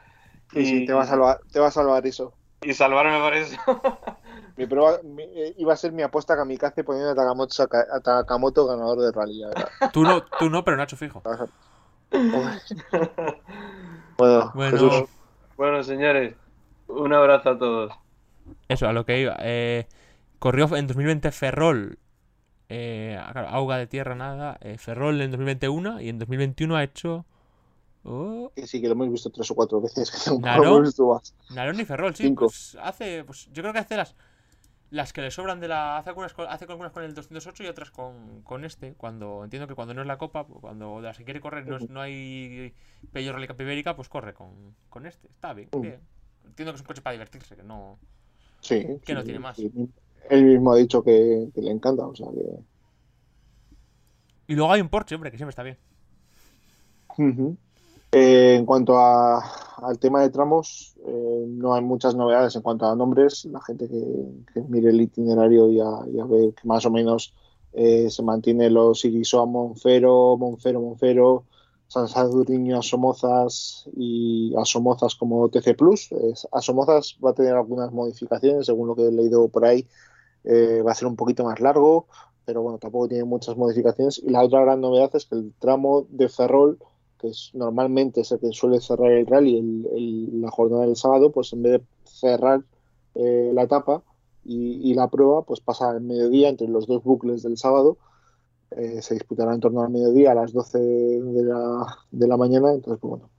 [0.54, 2.34] Sí, sí, te va a salvar, te va a salvar eso.
[2.62, 3.58] Y salvarme por eso.
[4.58, 9.00] mi prueba eh, iba a ser mi apuesta kamikaze poniendo a Takamoto, a Takamoto ganador
[9.02, 9.44] de rally,
[9.92, 11.22] Tú no, tú no, pero Nacho fijo.
[14.18, 15.10] bueno, bueno,
[15.58, 16.36] bueno, señores,
[16.88, 17.92] un abrazo a todos.
[18.68, 19.36] Eso, a lo que iba.
[19.40, 19.88] Eh,
[20.40, 21.98] corrió en 2020 Ferrol
[22.70, 24.58] eh, Auga de Tierra, nada.
[24.62, 27.26] Eh, Ferrol en 2021 y en 2021 ha hecho.
[28.04, 30.32] Oh, sí, que lo hemos visto tres o cuatro veces.
[30.40, 30.86] Narón,
[31.80, 32.30] y Ferrol, sí.
[32.32, 34.16] Pues hace, pues yo creo que hace las,
[34.92, 35.98] las que le sobran de la.
[35.98, 38.94] Hace algunas, hace algunas con el 208 y otras con, con este.
[38.94, 41.80] Cuando entiendo que cuando no es la copa, cuando de las que quiere correr no,
[41.80, 42.74] no hay
[43.12, 45.28] Pello Rally Capibérica, pues corre con, con este.
[45.28, 45.82] Está bien, mm.
[45.82, 46.00] bien.
[46.46, 48.00] Entiendo que es un coche para divertirse, que no.
[48.62, 49.00] Sí.
[49.04, 49.60] Que no tiene más
[50.30, 52.60] él mismo ha dicho que, le encanta, o sea que...
[54.48, 55.78] Y luego hay un Porsche, hombre, que siempre está bien.
[58.18, 62.96] Eh, en cuanto al tema de tramos, eh, no hay muchas novedades en cuanto a
[62.96, 63.44] nombres.
[63.44, 67.34] La gente que, mire el itinerario ya, ya, ve que más o menos
[67.74, 71.44] eh, se mantiene los Iriso a Monfero, Monfero, Monfero,
[71.88, 76.10] San Saduriño a Somozas y a Somozas como TC Plus.
[76.54, 79.86] a Somozas va a tener algunas modificaciones, según lo que he leído por ahí.
[80.46, 82.08] Va a ser un poquito más largo,
[82.46, 84.20] pero bueno, tampoco tiene muchas modificaciones.
[84.20, 86.80] Y la otra gran novedad es que el tramo de Ferrol,
[87.32, 91.54] que normalmente es el que suele cerrar el rally el, la jornada del sábado, pues
[91.54, 92.64] en vez de cerrar
[93.16, 94.04] eh, la etapa
[94.44, 97.98] y, la prueba, pues pasa al mediodía entre los dos bucles del sábado.
[98.72, 102.72] Eh, se disputará en torno al mediodía a las 12 de la, de la mañana.
[102.72, 103.30] Entonces, pues bueno,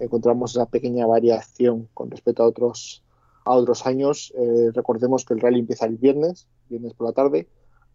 [0.00, 3.02] encontramos esa pequeña variación con respecto a otros
[3.44, 4.32] a otros años.
[4.36, 7.48] Eh, recordemos que el rally empieza el viernes, viernes por la tarde,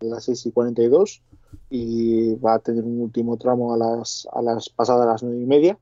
[0.06, 1.22] a las 6 y 42,
[1.70, 5.46] y va a tener un último tramo a las, a las pasadas las 9 y
[5.46, 5.78] media.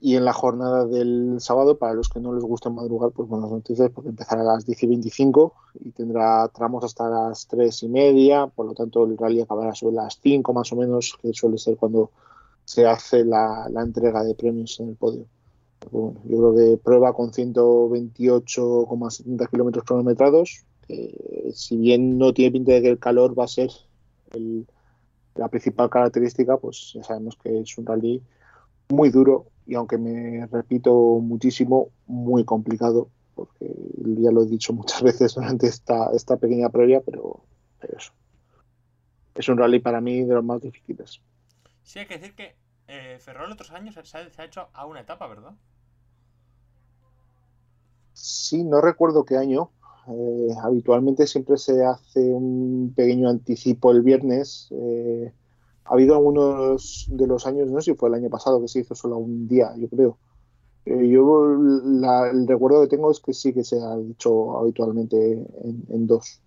[0.00, 3.50] Y en la jornada del sábado, para los que no les gusta madrugar, pues buenas
[3.50, 7.88] noticias, porque empezará a las 10 y 25 y tendrá tramos hasta las 3 y
[7.88, 11.56] media, por lo tanto el rally acabará sobre las 5 más o menos, que suele
[11.56, 12.10] ser cuando
[12.64, 15.26] se hace la, la entrega de premios en el podio.
[15.90, 20.64] Bueno, yo creo que prueba con 128,70 kilómetros cronometrados.
[20.88, 23.70] Si bien no tiene pinta de que el calor va a ser
[24.32, 24.66] el,
[25.34, 28.22] la principal característica, pues ya sabemos que es un rally
[28.88, 33.74] muy duro, y aunque me repito muchísimo, muy complicado, porque
[34.18, 37.40] ya lo he dicho muchas veces durante esta, esta pequeña previa, pero,
[37.80, 38.12] pero eso.
[39.34, 41.22] Es un rally para mí de los más difíciles.
[41.82, 42.54] Sí, hay que decir que
[42.86, 45.52] eh, Ferrol otros años se ha, se ha, hecho a una etapa, ¿verdad?
[48.12, 49.70] Sí, no recuerdo qué año.
[50.08, 54.68] Eh, habitualmente siempre se hace un pequeño anticipo el viernes.
[54.72, 55.32] Eh,
[55.84, 58.80] ha habido algunos de los años, no sé si fue el año pasado que se
[58.80, 60.18] hizo solo un día, yo creo.
[60.84, 65.32] Eh, yo la, el recuerdo que tengo es que sí que se ha dicho habitualmente
[65.32, 66.40] en, en dos.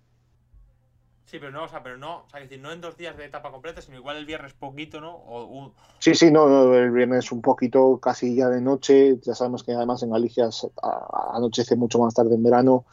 [1.26, 3.24] Sí, pero no, o sea, pero no, o sea, decir, no en dos días de
[3.24, 5.12] etapa completa, sino igual el viernes poquito, ¿no?
[5.12, 5.72] O un...
[5.98, 9.18] Sí, sí, no, no, el viernes un poquito casi ya de noche.
[9.22, 10.48] Ya sabemos que además en Galicia
[11.34, 12.84] anochece mucho más tarde en verano.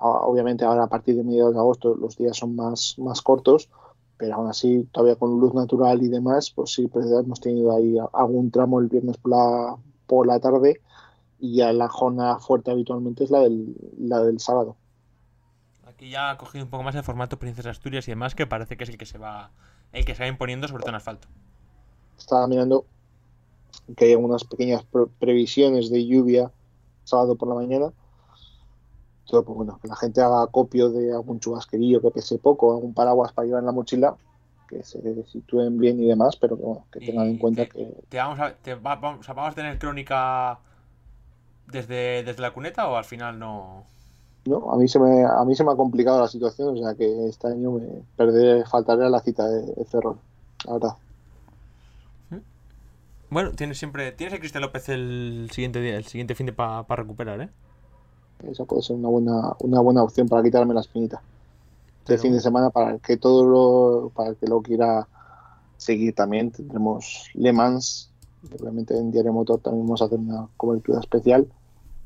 [0.00, 3.68] Obviamente ahora a partir de mediados de agosto los días son más, más cortos
[4.18, 7.96] pero aún así, todavía con luz natural y demás, pues sí, pues hemos tenido ahí
[8.12, 10.82] algún tramo el viernes por la, por la tarde
[11.38, 14.76] y ya la jornada fuerte habitualmente es la del, la del sábado.
[15.86, 18.76] Aquí ya ha cogido un poco más el formato Princesa Asturias y demás, que parece
[18.76, 19.52] que es el que se va
[19.92, 21.28] el que se va imponiendo, sobre todo en asfalto.
[22.18, 22.84] Estaba mirando
[23.96, 24.84] que hay algunas pequeñas
[25.18, 26.50] previsiones de lluvia
[27.04, 27.92] sábado por la mañana
[29.28, 32.94] todo, pues bueno, que la gente haga copio de algún chubasquerillo que pese poco, algún
[32.94, 34.16] paraguas para llevar en la mochila,
[34.68, 37.94] que se sitúen bien y demás, pero que, bueno, que tengan en cuenta que...
[38.08, 40.58] Te vamos, a, te va, vamos, ¿Vamos a tener crónica
[41.66, 43.84] desde, desde la cuneta o al final no...?
[44.46, 46.94] No, a mí, se me, a mí se me ha complicado la situación, o sea
[46.94, 47.86] que este año me
[48.16, 50.18] perderé, faltaré la cita de, de Ferrol,
[50.64, 50.96] la verdad.
[53.30, 54.12] Bueno, tienes siempre.
[54.12, 57.50] Tienes a Cristian López el siguiente día, el siguiente fin de para pa recuperar, ¿eh?
[58.44, 61.20] Esa puede ser una buena, una buena opción para quitarme la espinita
[62.08, 65.06] de fin de semana para el que todo lo, para el que lo quiera
[65.76, 68.10] seguir también tendremos Le Mans
[68.58, 71.46] obviamente en Diario Motor también vamos a hacer una cobertura especial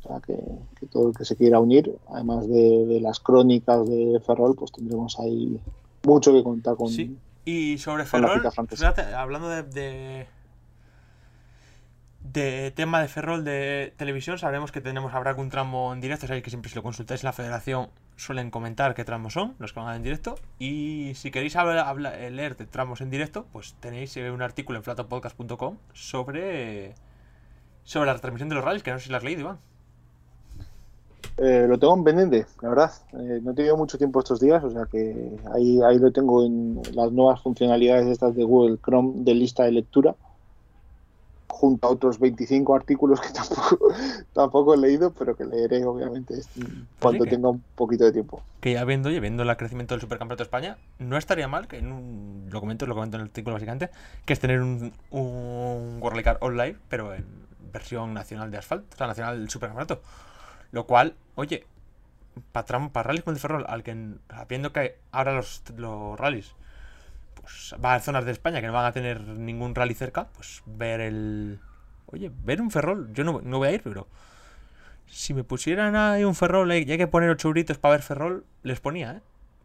[0.03, 0.37] sea que,
[0.79, 4.73] que todo el que se quiera unir además de, de, las crónicas de Ferrol pues
[4.73, 5.61] tendremos ahí
[6.03, 7.17] mucho que contar con sí.
[7.45, 8.43] y sobre Ferrol
[9.17, 10.27] hablando de, de
[12.33, 16.45] de tema de Ferrol de televisión, sabremos que tenemos habrá algún tramo en directo, sabéis
[16.45, 19.81] que siempre si lo consultáis en la federación suelen comentar qué tramos son, los que
[19.81, 20.37] van en directo.
[20.59, 24.85] Y si queréis hablar, hablar, leer de tramos en directo, pues tenéis un artículo en
[24.85, 26.95] flatopodcast.com sobre,
[27.85, 29.59] sobre la retransmisión de los rallies, que no sé si lo has leído, Iván.
[31.39, 32.93] Eh, lo tengo en pendiente, la verdad.
[33.15, 36.45] Eh, no he tenido mucho tiempo estos días, o sea que ahí, ahí lo tengo
[36.45, 40.15] en las nuevas funcionalidades estas de Google Chrome de lista de lectura
[41.63, 43.95] junto a otros 25 artículos que tampoco,
[44.33, 46.35] tampoco he leído, pero que leeré obviamente
[46.99, 48.43] cuando tenga un poquito de tiempo.
[48.61, 51.93] Que ya viendo, viendo el crecimiento del Supercampeonato de España, no estaría mal, que en
[51.93, 53.91] un, lo comento, lo comento en el artículo básicamente,
[54.25, 57.27] que es tener un, un World Car Online, pero en
[57.73, 60.03] versión nacional de asfalto, o sea, nacional del Supercampeonato.
[60.73, 61.65] Lo cual, oye,
[62.51, 63.97] para, para rallies con el Ferrol, al que
[64.49, 66.57] viendo que ahora los, los rallies
[67.43, 70.63] pues va a zonas de España que no van a tener ningún rally cerca, pues
[70.65, 71.61] ver el...
[72.07, 74.09] Oye, ver un Ferrol, yo no, no voy a ir, pero...
[75.07, 78.47] Si me pusieran ahí un Ferrol y hay que poner ocho euritos para ver Ferrol,
[78.63, 79.21] les ponía, ¿eh?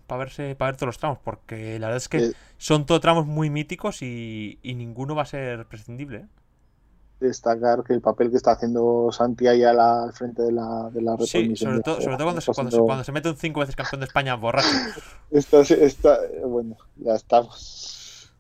[0.06, 2.34] Para, verse, para ver todos los tramos, porque la verdad es que eh.
[2.58, 6.28] son todos tramos muy míticos y, y ninguno va a ser prescindible, ¿eh?
[7.20, 11.02] Destacar que el papel que está haciendo Santi ahí la, al frente de la, de
[11.02, 13.62] la Sí, sobre todo, sobre todo cuando, se, cuando, se, cuando, se, mete un cinco
[13.62, 14.68] veces campeón de España borracho.
[15.32, 18.32] está, está, bueno, ya estamos.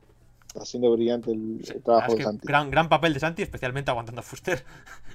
[0.48, 2.48] Está siendo brillante el, trabajo de Santi.
[2.48, 4.64] Gran, gran papel de Santi, especialmente aguantando a Fuster.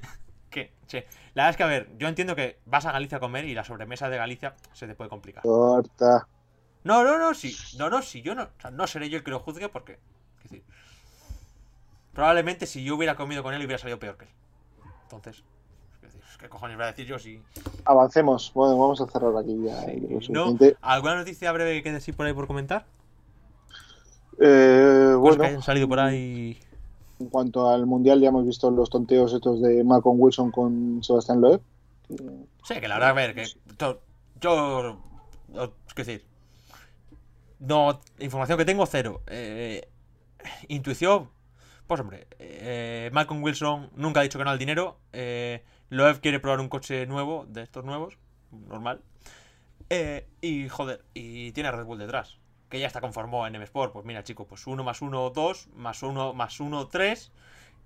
[0.51, 3.21] que, che, la verdad es que, a ver, yo entiendo que vas a Galicia a
[3.21, 5.43] comer y la sobremesa de Galicia se te puede complicar.
[5.43, 6.29] Corta.
[6.85, 9.25] No, no, no, sí, no, no, sí, yo no, o sea, no seré yo el
[9.25, 10.01] que lo juzgue porque,
[10.39, 10.65] es decir,
[12.13, 14.31] Probablemente si yo hubiera comido con él hubiera salido peor que él.
[15.05, 15.43] Entonces,
[16.39, 17.41] ¿qué cojones voy a decir yo si.
[17.85, 18.53] Avancemos.
[18.55, 19.81] Bueno, vamos a cerrar aquí ya.
[20.21, 20.33] Sí.
[20.33, 20.57] ¿No?
[20.81, 22.85] ¿Alguna noticia breve que quede así por ahí por comentar?
[24.41, 25.39] Eh, bueno.
[25.39, 26.59] que hayan salido por ahí.
[27.21, 31.41] En cuanto al mundial, ya hemos visto los tonteos estos de Malcolm Wilson con Sebastián
[31.41, 31.61] Loeb.
[32.65, 33.47] Sí, que la verdad, a ver, que
[33.79, 34.01] yo,
[34.41, 34.99] yo,
[35.89, 36.25] es decir,
[37.61, 39.23] no, información que tengo, cero.
[39.29, 39.89] Eh,
[40.69, 41.29] intuición,
[41.93, 44.97] pues hombre, eh, Malcolm Wilson nunca ha dicho que no al dinero.
[45.13, 48.17] Eh, Loeb quiere probar un coche nuevo, de estos nuevos,
[48.51, 49.03] normal.
[49.91, 52.39] Eh, y joder, y tiene a Red Bull detrás,
[52.71, 53.93] que ya está conformado en M Sport.
[53.93, 57.31] Pues mira, chico, pues 1 más 1, 2, más 1 más 1, 3.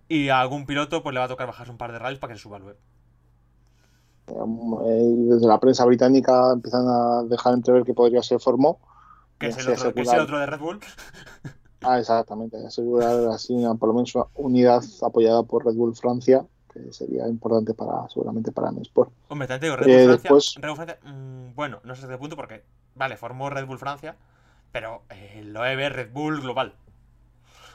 [0.09, 2.33] Y a algún piloto pues le va a tocar bajarse un par de rallies para
[2.33, 2.79] que se suba al web.
[4.29, 8.79] Eh, desde la prensa británica empiezan a dejar entrever que podría ser Formó.
[9.38, 10.81] Que es, el así otro, que es asegurar- el otro de Red Bull.
[11.83, 12.57] Ah, exactamente.
[12.67, 17.75] Asegurar así por lo menos una unidad apoyada por Red Bull Francia, que sería importante
[17.75, 19.11] para seguramente para mi Sport.
[19.29, 20.23] Hombre, te digo, Red Eh, Bull Francia.
[20.31, 23.67] después- Red Bull Francia, mm, bueno, no sé hasta qué punto porque, vale, formó Red
[23.67, 24.17] Bull Francia,
[24.73, 26.75] pero eh, lo debe Red Bull global.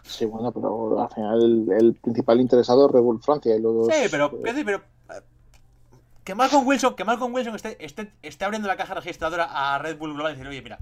[0.04, 3.86] Sí, bueno, pero al final el, el principal interesado es Red Bull Francia y los
[3.88, 5.22] Sí, pero, eh, pero eh,
[6.24, 9.98] que Malcolm Wilson, que Malcolm Wilson esté, esté, esté abriendo la caja registradora a Red
[10.00, 10.80] Bull global y decir, oye, mira,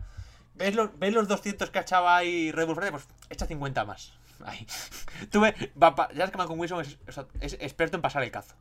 [0.60, 2.76] ¿ves los, ¿ves los 200 que ha echado ahí Red Bull?
[2.76, 4.14] Pues echa 50 más.
[4.46, 4.68] Ahí.
[5.32, 8.54] Tú ves, ya sabes que Malcolm Wilson es, es- es experto en pasar el cazo.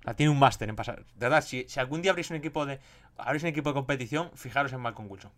[0.00, 1.00] O sea, tiene un máster en pasar.
[1.04, 2.80] De verdad, si, si algún día abrís un equipo de
[3.18, 5.30] abrís un equipo de competición, fijaros en Malcolm Wilson.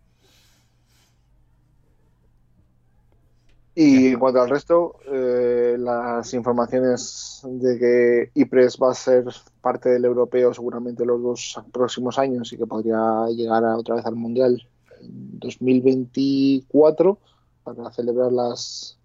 [3.74, 9.24] Y en cuanto al resto, eh, las informaciones de que IPRES va a ser
[9.62, 14.04] parte del europeo seguramente los dos próximos años y que podría llegar a- otra vez
[14.04, 14.62] al Mundial
[15.00, 17.18] en 2024
[17.64, 18.98] para celebrar las,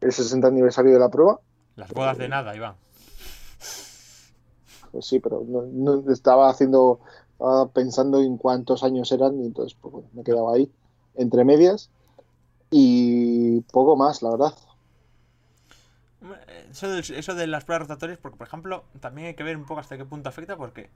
[0.00, 1.38] el 60 aniversario de la prueba.
[1.76, 2.74] Las bodas de nada, Iván.
[4.90, 7.00] Pues sí, pero no, no- estaba haciendo,
[7.32, 10.68] estaba pensando en cuántos años eran y entonces pues, bueno, me quedaba ahí
[11.16, 11.90] entre medias
[12.76, 14.54] y poco más, la verdad.
[16.72, 19.64] Eso de, eso de las pruebas rotatorias, porque por ejemplo, también hay que ver un
[19.64, 20.90] poco hasta qué punto afecta, porque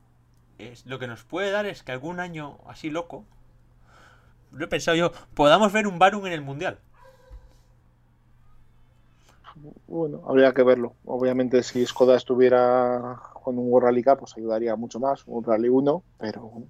[0.59, 3.25] es, lo que nos puede dar es que algún año así loco,
[4.51, 6.81] lo he pensado yo, podamos ver un Barum en el Mundial.
[9.87, 10.95] Bueno, habría que verlo.
[11.05, 15.69] Obviamente, si Skoda estuviera con un World Rally Cup, pues ayudaría mucho más, un Rally
[15.69, 16.65] 1, pero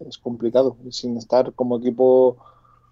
[0.00, 0.76] es complicado.
[0.90, 2.36] Sin estar como equipo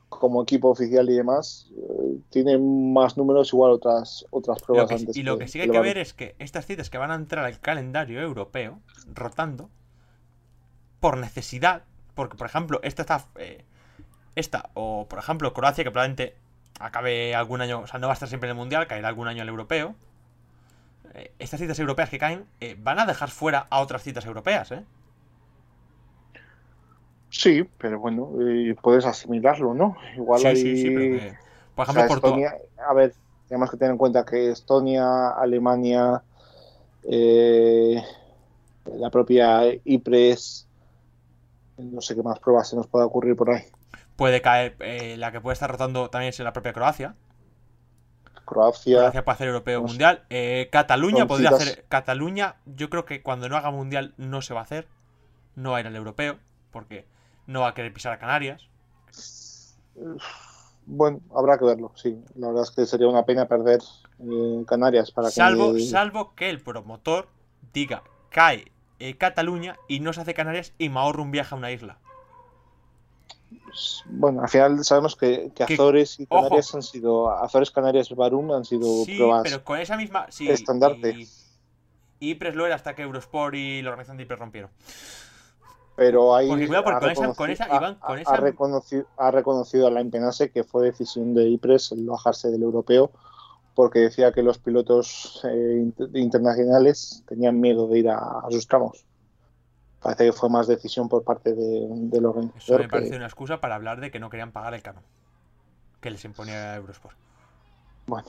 [0.09, 4.95] como equipo oficial y demás, eh, tiene más números igual otras otras Lo pruebas que-
[4.97, 5.17] antes.
[5.17, 7.45] y lo que sí hay que ver es que estas citas que van a entrar
[7.45, 8.81] al calendario europeo,
[9.15, 9.69] rotando,
[11.01, 11.83] por necesidad,
[12.15, 13.27] porque por ejemplo, esta está.
[13.37, 13.65] eh,
[14.35, 16.37] esta, o por ejemplo, Croacia, que probablemente
[16.81, 19.27] acabe algún año, o sea, no va a estar siempre en el mundial, caerá algún
[19.29, 19.95] año el europeo.
[21.15, 24.71] Eh, estas citas europeas que caen eh, van a dejar fuera a otras citas europeas,
[24.73, 24.85] ¿eh?
[27.31, 29.97] Sí, pero bueno, eh, puedes asimilarlo, ¿no?
[30.17, 30.57] Igual Sí, hay...
[30.57, 31.39] sí, sí, pero que-
[31.75, 32.17] Por O ejemplo, sea.
[32.17, 32.55] Estonia,
[32.89, 33.13] a ver,
[33.49, 36.23] tenemos que tener en cuenta que Estonia, Alemania,
[37.05, 38.03] eh,
[38.97, 40.67] la propia IPRES,
[41.79, 43.63] no sé qué más pruebas se nos puede ocurrir por ahí.
[44.17, 47.15] Puede caer, eh, la que puede estar rotando también es la propia Croacia.
[48.45, 50.25] Croacia, Croacia puede hacer europeo Pues- mundial.
[50.31, 51.85] Eh, Cataluña podría hacer.
[51.89, 54.89] Cataluña, yo creo que cuando no haga mundial no se va a hacer.
[55.55, 56.39] No va a ir al europeo.
[56.71, 57.07] Porque
[57.49, 58.69] no va a querer pisar a Canarias.
[60.87, 62.17] bueno, habrá que verlo, sí.
[62.37, 63.81] La verdad es que sería una pena perder
[64.21, 65.81] eh, Canarias para Salvo, que...
[65.81, 67.29] salvo que el promotor
[67.73, 71.59] diga cae eh, Cataluña y no se hace Canarias y me ahorro un viaje a
[71.59, 71.99] una isla.
[74.07, 76.43] Bueno, al final sabemos que, que Que- Azores y ojo.
[76.43, 77.31] Canarias han sido...
[77.31, 79.43] Azores, Canarias y Barum han sido Sí, pruebas...
[79.45, 80.27] pero con esa misma.
[80.31, 81.11] Sí, estandarte.
[82.21, 82.39] Y, y
[82.73, 84.71] hasta que Eurosport y la organización de Ipres rompieron.
[85.99, 88.21] Pero ahí Porque cuidado, porque ha con esa- con reconocido- esa, ha- Iván, con ha-
[88.23, 92.51] esa- ha reconocido, ha reconocido a la Impenase que fue decisión de IPRES el bajarse
[92.51, 93.11] del europeo
[93.75, 98.67] porque decía que los pilotos eh, inter- internacionales tenían miedo de ir a, a sus
[98.69, 99.05] tramos.
[100.01, 102.81] Parece que fue más decisión por parte de, del Eso organizador.
[102.81, 105.03] me que- parece una excusa para hablar de que no querían pagar el canon.
[106.01, 107.17] Que les imponía Eurosport.
[108.07, 108.29] Bueno,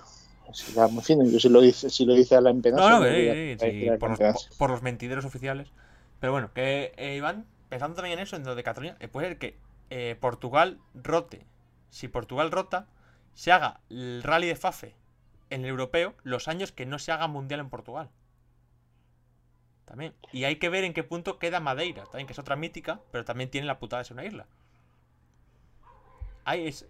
[0.54, 2.82] si ya, en fin, yo si lo dice, si lo dice a la Impenase.
[2.82, 5.72] No, no, sí, los, por los mentideros oficiales.
[6.20, 9.28] Pero bueno, que eh, Iván, pensando también en eso, en lo de Cataluña, eh, puede
[9.30, 9.58] ser que
[9.90, 11.46] eh, Portugal rote.
[11.90, 12.88] Si Portugal rota,
[13.34, 14.96] se haga el rally de Fafe
[15.50, 18.10] en el europeo los años que no se haga mundial en Portugal.
[19.86, 20.14] También.
[20.32, 23.26] Y hay que ver en qué punto queda Madeira, también, que es otra mítica, pero
[23.26, 24.46] también tiene la putada de ser una isla.
[26.46, 26.88] Hay, es,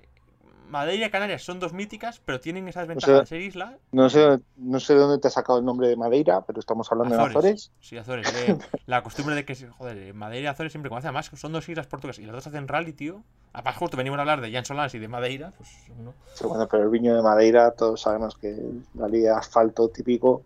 [0.70, 4.10] Madeira y Canarias son dos míticas, pero tienen esa desventaja sea, de ser isla No
[4.10, 7.16] sé, no sé de dónde te has sacado el nombre de Madeira, pero estamos hablando
[7.16, 7.72] de Azores.
[7.80, 8.32] Sí, Azores.
[8.86, 11.08] la costumbre de que, joder, eh, Madeira y Azores siempre conoce.
[11.08, 13.24] Además, son dos islas portuguesas y las dos hacen rally, tío.
[13.54, 15.54] Además, justo venimos a hablar de Jan Solans y de Madeira.
[15.58, 16.14] Pues, no.
[16.36, 18.56] Sí, bueno, pero el viño de Madeira, todos sabemos que
[18.94, 20.44] la liga de asfalto típico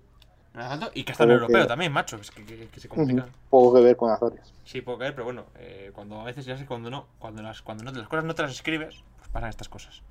[0.93, 2.17] Y que está en europeo también, macho.
[2.17, 3.27] Es que, se complica.
[3.49, 4.53] Poco que ver con Azores.
[4.63, 7.41] Sí, poco que ver, pero bueno, eh, cuando a veces ya sé cuando no, cuando
[7.41, 9.03] las, cuando no, las cosas no te las escribes,
[9.33, 10.01] pasan estas cosas.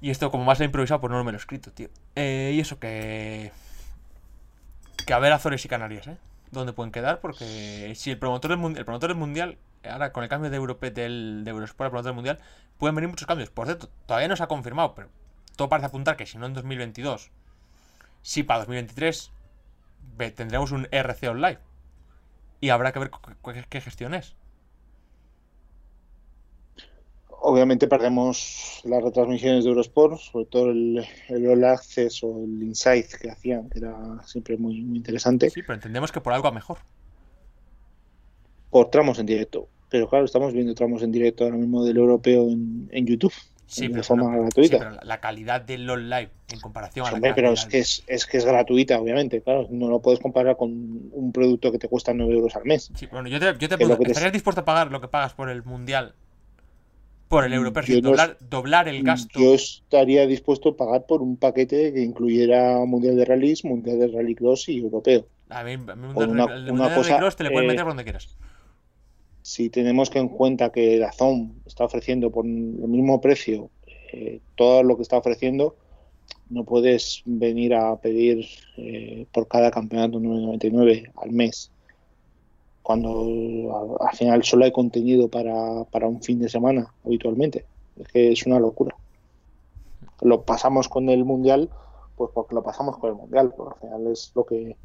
[0.00, 1.88] Y esto, como más he improvisado, pues no me lo he escrito, tío.
[2.14, 3.52] Eh, y eso que.
[5.04, 6.16] Que a ver Azores y Canarias, ¿eh?
[6.50, 7.20] ¿Dónde pueden quedar?
[7.20, 9.58] Porque si el promotor del, el promotor del mundial,
[9.88, 12.38] ahora con el cambio de Europe del, de Eurosport al promotor del mundial,
[12.78, 13.50] pueden venir muchos cambios.
[13.50, 15.08] Por cierto, todavía no se ha confirmado, pero
[15.56, 17.30] todo parece apuntar que si no en 2022,
[18.22, 19.32] sí para 2023
[20.34, 21.58] tendremos un RC Online.
[22.60, 23.10] Y habrá que ver
[23.68, 24.34] qué gestión es.
[27.48, 33.06] Obviamente perdemos las retransmisiones de Eurosport, sobre todo el, el All Access o el Insight
[33.22, 35.48] que hacían, que era siempre muy, muy interesante.
[35.50, 36.78] Sí, pero entendemos que por algo a mejor.
[38.68, 39.68] Por tramos en directo.
[39.88, 43.32] Pero claro, estamos viendo tramos en directo ahora mismo del europeo en, en YouTube.
[43.68, 44.78] Sí, de forma gratuita.
[44.78, 48.26] Sí, pero la calidad del Live en comparación a la pero es que es, es,
[48.26, 49.40] que es gratuita, obviamente.
[49.40, 50.72] Claro, no lo puedes comparar con
[51.12, 52.90] un producto que te cuesta 9 euros al mes.
[52.96, 55.48] Sí, bueno, yo te, yo te pregunto, ¿estarías dispuesto a pagar lo que pagas por
[55.48, 56.16] el Mundial
[57.28, 59.38] por el europeo, doblar, doblar, el gasto.
[59.38, 64.08] Yo estaría dispuesto a pagar por un paquete que incluyera Mundial de Rallys, Mundial de
[64.08, 65.26] Rally Cross y Europeo.
[65.48, 68.04] A mí, mundial, una, el Mundial de Rally Cross te le puedes meter por donde
[68.04, 68.36] quieras.
[69.42, 73.70] Si tenemos que en cuenta que la ZOM está ofreciendo por el mismo precio
[74.12, 75.76] eh, todo lo que está ofreciendo,
[76.50, 78.46] no puedes venir a pedir
[78.76, 81.70] eh, por cada campeonato 9.99 al mes
[82.86, 87.66] cuando al final solo hay contenido para, para un fin de semana habitualmente.
[87.98, 88.94] Es que es una locura.
[90.20, 91.68] Lo pasamos con el mundial,
[92.14, 94.76] pues porque lo pasamos con el mundial, porque al final es lo que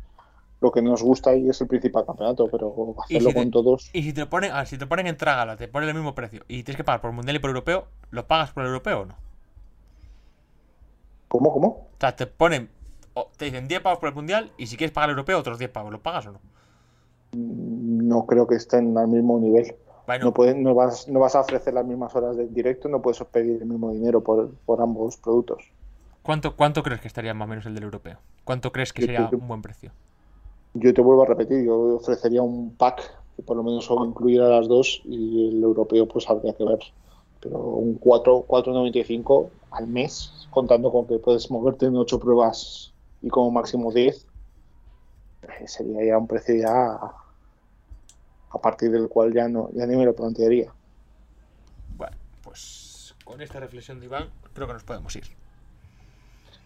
[0.62, 3.92] lo que nos gusta y es el principal campeonato, pero hacerlo con todos.
[3.94, 6.64] Y si te ponen, si te ponen en trágala, te ponen el mismo precio y
[6.64, 9.02] tienes que pagar por el mundial y por el europeo, ¿lo pagas por el europeo
[9.02, 9.16] o no?
[11.28, 11.68] ¿Cómo, cómo?
[11.68, 12.72] O sea, te ponen,
[13.38, 15.70] te dicen 10 pavos por el mundial y si quieres pagar el europeo, otros 10
[15.70, 16.40] pavos, ¿lo pagas o no?
[17.34, 19.76] No creo que estén al mismo nivel.
[20.20, 23.62] No, no, vas, no vas a ofrecer las mismas horas de directo, no puedes pedir
[23.62, 24.52] el mismo dinero por,
[24.82, 25.64] ambos productos.
[26.22, 28.18] ¿Cuánto, ¿Cuánto crees que estaría más o menos el del europeo?
[28.44, 29.92] ¿Cuánto crees que sería un buen precio?
[30.74, 33.02] Yo te vuelvo a repetir, yo ofrecería un pack
[33.36, 36.80] que por lo menos incluyera las dos y el europeo pues habría que ver.
[37.40, 43.30] Pero un 4, 4.95 al mes, contando con que puedes moverte en 8 pruebas y
[43.30, 44.31] como máximo 10, eh,
[45.66, 47.00] sería ya un precio ya
[48.54, 50.72] a partir del cual ya no ya ni me lo plantearía.
[51.98, 55.24] Bueno, pues con esta reflexión de Iván creo que nos podemos ir.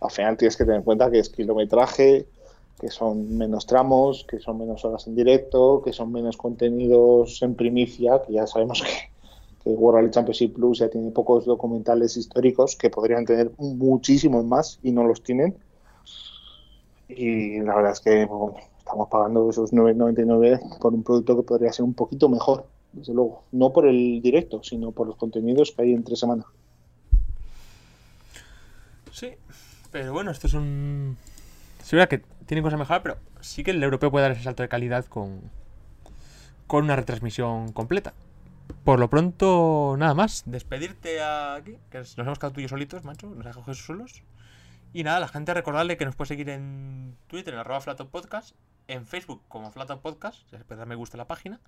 [0.01, 2.27] Al final tienes que tener en cuenta que es kilometraje,
[2.79, 7.55] que son menos tramos, que son menos horas en directo, que son menos contenidos en
[7.55, 8.89] primicia, que ya sabemos que,
[9.63, 14.79] que World Rally Championship Plus ya tiene pocos documentales históricos que podrían tener muchísimos más
[14.83, 15.55] y no los tienen.
[17.07, 18.27] Y la verdad es que
[18.77, 23.43] estamos pagando esos 9,99 por un producto que podría ser un poquito mejor, desde luego.
[23.51, 26.45] No por el directo, sino por los contenidos que hay entre semana.
[29.11, 29.31] Sí,
[29.91, 31.17] pero bueno, esto es un.
[31.81, 34.63] Es verdad que tiene cosas mejorar, pero sí que el europeo puede dar ese salto
[34.63, 35.39] de calidad con,
[36.67, 38.13] con una retransmisión completa.
[38.83, 40.43] Por lo pronto, nada más.
[40.45, 43.29] Despedirte aquí, que nos hemos quedado tú y yo solitos, macho.
[43.29, 44.23] Nos has cogido solos.
[44.95, 48.55] Y nada, la gente recordarle que nos puede seguir en Twitter, en arroba Podcast,
[48.87, 51.59] en Facebook como Flato Podcast, si les me gusta la página,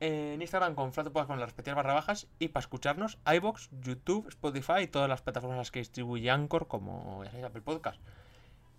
[0.00, 4.28] en Instagram con Flato Podcast con las respectivas barra bajas y para escucharnos iBox, YouTube,
[4.28, 8.00] Spotify y todas las plataformas que distribuye Anchor como Apple Podcast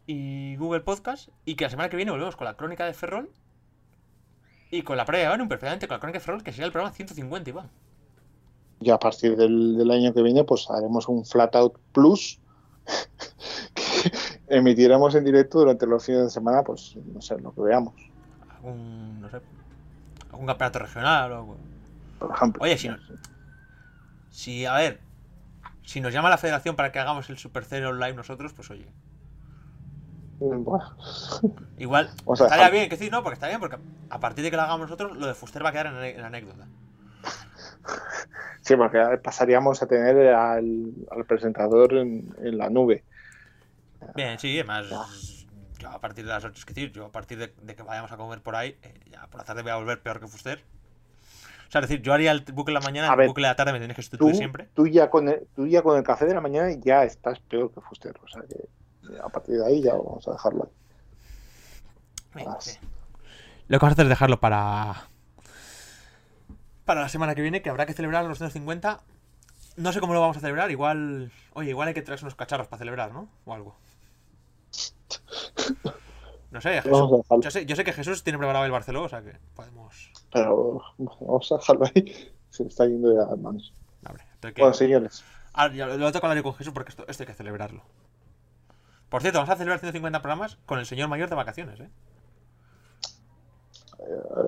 [0.08, 3.30] y Google Podcast y que la semana que viene volvemos con la crónica de Ferrol
[4.72, 6.96] y con la previa de perfectamente con la crónica de Ferrol que sería el programa
[6.96, 7.70] 150 Iván.
[8.82, 12.40] Y a partir del, del año que viene pues haremos un Flatout Plus
[14.48, 17.94] emitiremos en directo durante los fines de semana, pues no sé, lo que veamos.
[18.56, 19.42] Algún, no sé,
[20.32, 21.58] algún campeonato regional o
[22.20, 22.64] Por ejemplo.
[22.64, 22.90] Oye, si,
[24.30, 25.00] si, a ver,
[25.84, 28.88] si nos llama la federación para que hagamos el Super Cero Live nosotros, pues oye.
[30.40, 30.96] Bueno.
[31.78, 33.78] Igual, estaría bien, que sí, no, porque está bien, porque
[34.10, 36.28] a partir de que lo hagamos nosotros, lo de Fuster va a quedar en, la
[36.28, 36.68] anécdota.
[38.66, 40.92] Sí, porque pasaríamos a tener al,
[41.28, 43.04] presentador en, la nube.
[44.16, 44.88] Bien, sí, además,
[45.78, 48.18] yo a partir de las 8, es decir, yo a partir de, que vayamos a
[48.18, 50.64] comer por ahí, eh, ya por la tarde voy a volver peor que Fuster.
[51.68, 53.56] O sea, es decir, yo haría el bucle de la mañana, el bucle de la
[53.56, 54.68] tarde me tienes que sustituir siempre.
[54.74, 57.72] Tú ya, con el, tú ya con el café de la mañana ya estás peor
[57.72, 58.16] que Fuster.
[58.24, 58.68] O sea, que
[59.24, 60.72] a partir de ahí ya vamos a dejarlo
[62.34, 62.44] ahí.
[63.68, 65.08] Lo que vamos a hacer es dejarlo para.
[66.86, 69.02] Para la semana que viene, que habrá que celebrar los 150.
[69.78, 70.72] No sé cómo lo vamos a celebrar.
[70.72, 71.32] Igual.
[71.54, 73.28] Oye, igual hay que traerse unos cacharros para celebrar, ¿no?
[73.46, 73.76] O algo.
[76.52, 79.22] No sé, Jesús- yo, sé, yo sé que Jesús tiene preparado el Barcelona, o sea
[79.22, 80.12] que podemos.
[80.32, 82.32] Pero vamos a dejarlo ahí.
[82.50, 83.74] Se está yendo de las manos.
[84.42, 85.24] Que- Bueno, señores.
[85.54, 87.82] Ah, ya lo lo que hablar con Jesús porque esto, esto hay que celebrarlo.
[89.10, 91.90] Por cierto, vamos a celebrar 150 programas con el señor mayor de vacaciones, ¿eh?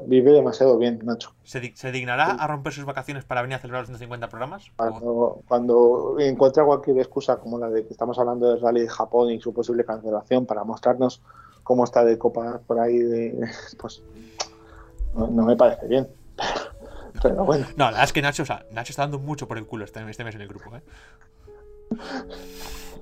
[0.05, 1.33] Vive demasiado bien, Nacho.
[1.43, 4.65] ¿Se, se dignará a romper sus vacaciones para venir a celebrar los 150 programas?
[4.75, 9.31] Cuando, cuando encuentra cualquier excusa como la de que estamos hablando del rally de Japón
[9.31, 11.21] y su posible cancelación para mostrarnos
[11.63, 13.47] cómo está de copa por ahí, de,
[13.79, 14.01] pues
[15.15, 16.07] no, no me parece bien.
[17.21, 19.57] Pero bueno, No, la verdad es que Nacho, o sea, Nacho está dando mucho por
[19.57, 20.81] el culo este, este mes en el grupo, ¿eh?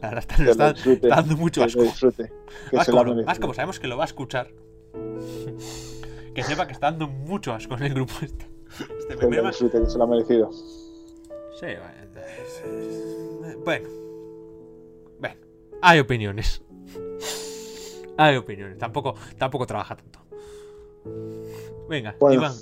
[0.01, 1.07] La verdad, está, está- disfrute.
[1.07, 1.81] está dando mucho asco.
[1.81, 2.31] disfrute.
[2.71, 4.47] Más como, más como sabemos que lo va a escuchar.
[6.36, 8.45] Que sepa que está dando mucho asco en el grupo este.
[8.99, 10.51] Este Que disfrute, que se lo ha merecido.
[10.51, 13.59] Sí, bueno.
[13.63, 13.89] Bueno.
[15.19, 15.36] Bueno.
[15.81, 16.61] Hay opiniones.
[18.17, 18.77] Hay opiniones.
[18.77, 20.19] Tampoco, tampoco trabaja tanto.
[21.88, 22.36] Venga, Bueno.
[22.36, 22.53] Iván.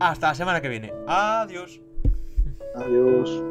[0.00, 0.92] Hasta la semana que viene.
[1.06, 1.80] Adiós.
[2.74, 3.42] Adiós.